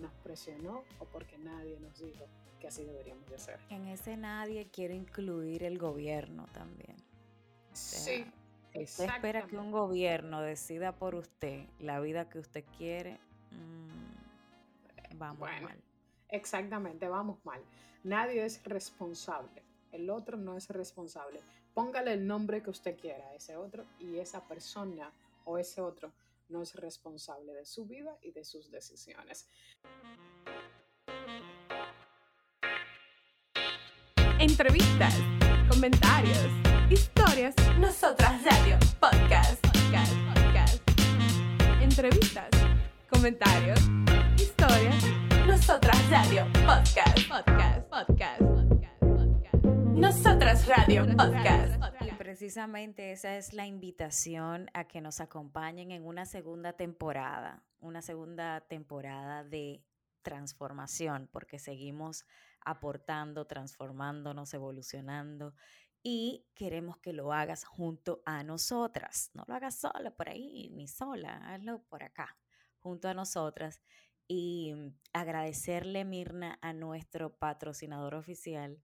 nos 0.00 0.12
presionó 0.24 0.82
o 0.98 1.04
porque 1.04 1.38
nadie 1.38 1.78
nos 1.78 1.98
dijo 2.00 2.26
que 2.58 2.66
así 2.66 2.84
deberíamos 2.84 3.28
de 3.28 3.36
hacer. 3.36 3.60
En 3.70 3.86
ese 3.86 4.16
nadie 4.16 4.68
quiero 4.70 4.94
incluir 4.94 5.62
el 5.62 5.78
gobierno 5.78 6.46
también 6.52 6.96
sí. 7.72 8.24
Usted 8.74 9.04
espera 9.04 9.46
que 9.46 9.56
un 9.56 9.70
gobierno 9.70 10.40
decida 10.40 10.92
por 10.92 11.14
usted 11.14 11.66
la 11.78 12.00
vida 12.00 12.28
que 12.28 12.38
usted 12.38 12.64
quiere, 12.78 13.18
mm, 13.50 15.18
vamos 15.18 15.40
mal. 15.40 15.76
Exactamente, 16.28 17.06
vamos 17.08 17.44
mal. 17.44 17.60
Nadie 18.02 18.44
es 18.44 18.64
responsable. 18.64 19.62
El 19.92 20.08
otro 20.08 20.38
no 20.38 20.56
es 20.56 20.70
responsable. 20.70 21.40
Póngale 21.74 22.14
el 22.14 22.26
nombre 22.26 22.62
que 22.62 22.70
usted 22.70 22.98
quiera 22.98 23.28
a 23.28 23.34
ese 23.34 23.56
otro 23.56 23.84
y 24.00 24.18
esa 24.18 24.46
persona 24.48 25.12
o 25.44 25.58
ese 25.58 25.82
otro 25.82 26.12
no 26.48 26.62
es 26.62 26.74
responsable 26.74 27.52
de 27.52 27.66
su 27.66 27.86
vida 27.86 28.16
y 28.22 28.32
de 28.32 28.44
sus 28.44 28.70
decisiones. 28.70 29.48
Entrevistas, 34.38 35.14
comentarios 35.74 36.50
Historias. 36.90 37.54
Nosotras 37.78 38.44
Radio. 38.44 38.78
Podcast. 39.00 39.58
Podcast. 39.62 40.12
Podcast. 40.34 40.90
Entrevistas. 41.80 42.50
Comentarios. 43.08 43.80
Historias. 44.36 45.02
Nosotras 45.46 46.10
Radio. 46.10 46.44
Podcast. 46.66 47.26
Podcast. 47.26 47.88
Podcast. 47.88 48.40
Podcast. 49.00 49.64
Nosotras 49.94 50.66
Radio. 50.66 51.06
Podcast. 51.16 51.82
Precisamente 52.18 53.12
esa 53.12 53.38
es 53.38 53.54
la 53.54 53.66
invitación 53.66 54.70
a 54.74 54.84
que 54.84 55.00
nos 55.00 55.20
acompañen 55.20 55.90
en 55.90 56.04
una 56.04 56.26
segunda 56.26 56.74
temporada. 56.74 57.62
Una 57.80 58.02
segunda 58.02 58.60
temporada 58.60 59.42
de 59.42 59.82
transformación, 60.22 61.30
porque 61.32 61.58
seguimos 61.58 62.26
aportando, 62.64 63.46
transformándonos, 63.46 64.54
evolucionando 64.54 65.54
y 66.02 66.46
queremos 66.54 66.98
que 66.98 67.12
lo 67.12 67.32
hagas 67.32 67.64
junto 67.64 68.22
a 68.26 68.42
nosotras. 68.42 69.30
No 69.34 69.44
lo 69.46 69.54
hagas 69.54 69.78
sola 69.78 70.10
por 70.14 70.28
ahí 70.28 70.70
ni 70.70 70.88
sola, 70.88 71.36
hazlo 71.46 71.82
por 71.84 72.02
acá, 72.02 72.36
junto 72.78 73.08
a 73.08 73.14
nosotras. 73.14 73.80
Y 74.26 74.72
mm, 74.74 74.98
agradecerle, 75.12 76.04
Mirna, 76.04 76.58
a 76.60 76.72
nuestro 76.72 77.36
patrocinador 77.38 78.14
oficial, 78.14 78.82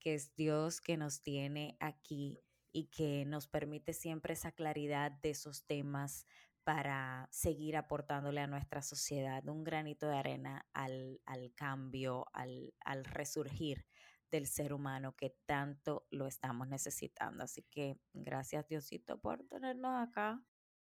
que 0.00 0.14
es 0.14 0.34
Dios 0.34 0.80
que 0.80 0.96
nos 0.96 1.22
tiene 1.22 1.76
aquí 1.80 2.40
y 2.72 2.86
que 2.86 3.24
nos 3.26 3.46
permite 3.46 3.92
siempre 3.92 4.34
esa 4.34 4.52
claridad 4.52 5.10
de 5.10 5.30
esos 5.30 5.64
temas 5.66 6.26
para 6.66 7.28
seguir 7.30 7.76
aportándole 7.76 8.40
a 8.40 8.48
nuestra 8.48 8.82
sociedad 8.82 9.46
un 9.48 9.62
granito 9.62 10.08
de 10.08 10.16
arena 10.16 10.66
al, 10.72 11.20
cambio, 11.54 12.26
al, 12.32 12.74
al 12.80 13.04
resurgir 13.04 13.86
del 14.32 14.48
ser 14.48 14.72
humano 14.72 15.14
que 15.14 15.38
tanto 15.46 16.08
lo 16.10 16.26
estamos 16.26 16.66
necesitando. 16.66 17.44
Así 17.44 17.62
que 17.70 18.00
gracias 18.12 18.66
Diosito 18.66 19.16
por 19.20 19.44
tenernos 19.44 20.08
acá. 20.08 20.42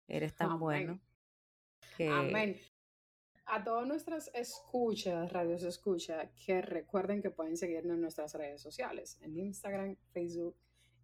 Eres 0.08 0.34
tan 0.34 0.58
bueno. 0.58 1.00
Amén. 2.00 2.56
A 3.46 3.62
todas 3.62 3.86
nuestras 3.86 4.28
escuchas, 4.34 5.32
radios 5.32 5.62
escucha, 5.62 6.32
que 6.34 6.62
recuerden 6.62 7.22
que 7.22 7.30
pueden 7.30 7.56
seguirnos 7.56 7.94
en 7.94 8.00
nuestras 8.00 8.34
redes 8.34 8.60
sociales, 8.60 9.20
en 9.20 9.36
Instagram, 9.36 9.94
Facebook 10.10 10.56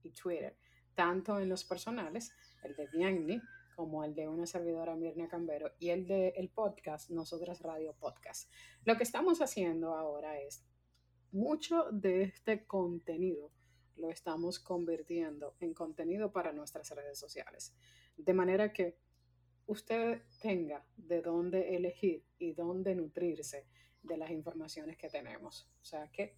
y 0.03 0.11
Twitter, 0.11 0.57
tanto 0.97 1.39
en 1.39 1.49
los 1.49 1.65
personales, 1.65 2.33
el 2.65 2.75
de 2.75 2.89
Bianni, 2.89 3.41
como 3.77 4.03
el 4.03 4.15
de 4.15 4.27
una 4.27 4.47
servidora 4.47 4.97
Mirna 4.97 5.29
Cambero 5.29 5.71
y 5.79 5.91
el 5.91 6.07
de 6.09 6.31
el 6.31 6.49
podcast, 6.49 7.11
Nosotras 7.11 7.61
Radio 7.61 7.95
Podcast. 7.95 8.51
Lo 8.85 8.97
que 8.97 9.05
estamos 9.05 9.41
haciendo 9.41 9.95
ahora 9.95 10.41
es 10.41 10.65
mucho 11.31 11.85
de 11.93 12.23
este 12.23 12.67
contenido 12.67 13.53
lo 13.97 14.11
estamos 14.11 14.59
convirtiendo 14.59 15.57
en 15.61 15.75
contenido 15.75 16.33
para 16.33 16.53
nuestras 16.53 16.91
redes 16.91 17.19
sociales. 17.19 17.75
De 18.17 18.35
manera 18.35 18.73
que 18.73 18.99
usted 19.67 20.23
tenga 20.41 20.85
de 20.97 21.23
dónde 21.23 21.77
elegir 21.77 22.25
y 22.39 22.53
dónde 22.53 22.95
nutrirse 22.95 23.67
de 24.03 24.17
las 24.17 24.31
informaciones 24.31 24.97
que 24.97 25.09
tenemos. 25.09 25.69
O 25.81 25.85
sea 25.85 26.11
que 26.13 26.37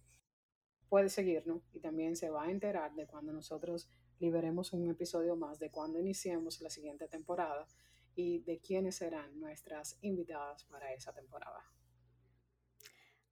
puede 0.87 1.09
seguirnos 1.09 1.61
y 1.73 1.79
también 1.79 2.15
se 2.15 2.29
va 2.29 2.45
a 2.45 2.51
enterar 2.51 2.95
de 2.95 3.05
cuando 3.05 3.31
nosotros 3.31 3.89
liberemos 4.19 4.73
un 4.73 4.89
episodio 4.89 5.35
más, 5.35 5.59
de 5.59 5.71
cuando 5.71 5.99
iniciemos 5.99 6.61
la 6.61 6.69
siguiente 6.69 7.07
temporada 7.07 7.67
y 8.15 8.39
de 8.39 8.59
quiénes 8.59 8.97
serán 8.97 9.39
nuestras 9.39 9.97
invitadas 10.01 10.65
para 10.65 10.93
esa 10.93 11.13
temporada. 11.13 11.63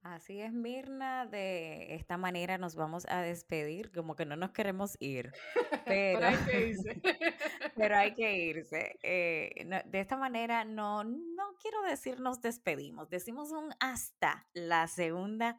Así 0.02 0.40
es, 0.40 0.52
Mirna. 0.52 1.26
De 1.26 1.94
esta 1.94 2.16
manera 2.16 2.56
nos 2.56 2.76
vamos 2.76 3.04
a 3.08 3.20
despedir, 3.20 3.90
como 3.90 4.14
que 4.14 4.24
no 4.24 4.36
nos 4.36 4.52
queremos 4.52 4.96
ir. 5.00 5.32
Pero, 5.84 6.26
hay 6.26 6.36
que 6.36 6.66
irse. 6.68 7.02
pero 7.76 7.96
hay 7.96 8.14
que 8.14 8.36
irse. 8.36 8.98
Eh, 9.02 9.66
de 9.86 10.00
esta 10.00 10.16
manera 10.16 10.64
no, 10.64 11.04
no 11.04 11.54
quiero 11.60 11.82
decir 11.82 12.20
nos 12.20 12.42
despedimos, 12.42 13.08
decimos 13.08 13.52
un 13.52 13.70
hasta 13.80 14.46
la 14.52 14.86
segunda 14.86 15.58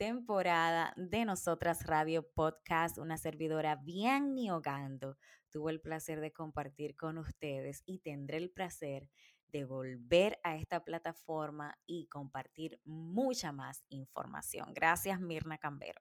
temporada 0.00 0.94
de 0.96 1.26
Nosotras 1.26 1.84
Radio 1.84 2.26
Podcast, 2.26 2.96
una 2.96 3.18
servidora 3.18 3.76
bien 3.76 4.34
niogando. 4.34 5.18
Tuvo 5.50 5.68
el 5.68 5.82
placer 5.82 6.22
de 6.22 6.32
compartir 6.32 6.96
con 6.96 7.18
ustedes 7.18 7.82
y 7.84 7.98
tendré 7.98 8.38
el 8.38 8.50
placer 8.50 9.10
de 9.48 9.66
volver 9.66 10.40
a 10.42 10.56
esta 10.56 10.82
plataforma 10.84 11.76
y 11.84 12.06
compartir 12.06 12.80
mucha 12.82 13.52
más 13.52 13.84
información. 13.90 14.72
Gracias, 14.72 15.20
Mirna 15.20 15.58
Cambero. 15.58 16.00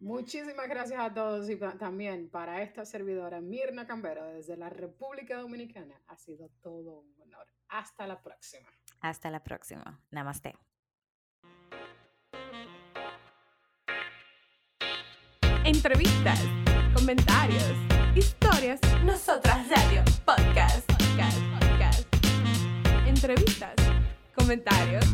Muchísimas 0.00 0.68
gracias 0.68 0.98
a 0.98 1.14
todos 1.14 1.48
y 1.48 1.56
también 1.78 2.28
para 2.28 2.60
esta 2.60 2.84
servidora 2.84 3.40
Mirna 3.40 3.86
Cambero 3.86 4.24
desde 4.24 4.56
la 4.56 4.68
República 4.68 5.38
Dominicana. 5.38 5.94
Ha 6.08 6.16
sido 6.16 6.48
todo 6.60 6.98
un 6.98 7.22
honor. 7.22 7.46
Hasta 7.68 8.04
la 8.08 8.20
próxima. 8.20 8.68
Hasta 9.00 9.30
la 9.30 9.44
próxima. 9.44 10.02
Namaste. 10.10 10.56
Entrevistas, 15.64 16.40
comentarios, 16.94 17.72
historias. 18.14 18.80
Nosotras 19.04 19.68
Radio 19.68 20.02
Podcast. 20.24 20.86
Podcast 20.88 21.52
entrevistas, 23.22 23.74
comentarios, 24.34 25.04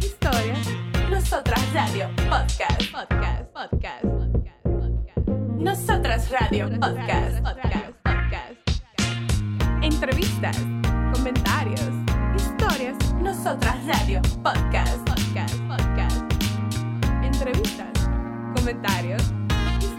historias. 0.00 0.66
Nosotras 1.10 1.60
Radio 1.74 2.08
Podcast. 2.30 2.90
Podcast. 2.90 3.52
Podcast. 3.52 4.02
Podcast. 4.02 4.62
podcast. 4.64 5.28
Nosotras 5.58 6.30
Radio 6.30 6.70
Podcast. 6.80 7.42
Podcast. 7.42 7.92
Podcast. 8.02 8.54
Entrevistas, 9.82 10.56
comentarios, 11.12 11.90
historias. 12.34 12.96
Nosotras 13.20 13.76
Radio 13.86 14.22
Podcast. 14.42 14.96
Podcast. 15.06 15.54
Podcast. 15.68 16.22
Entrevistas, 17.22 18.08
comentarios, 18.56 19.22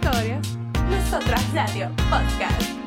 historias. 0.02 0.58
Nosotras 0.90 1.54
Radio 1.54 1.90
Podcast. 2.10 2.81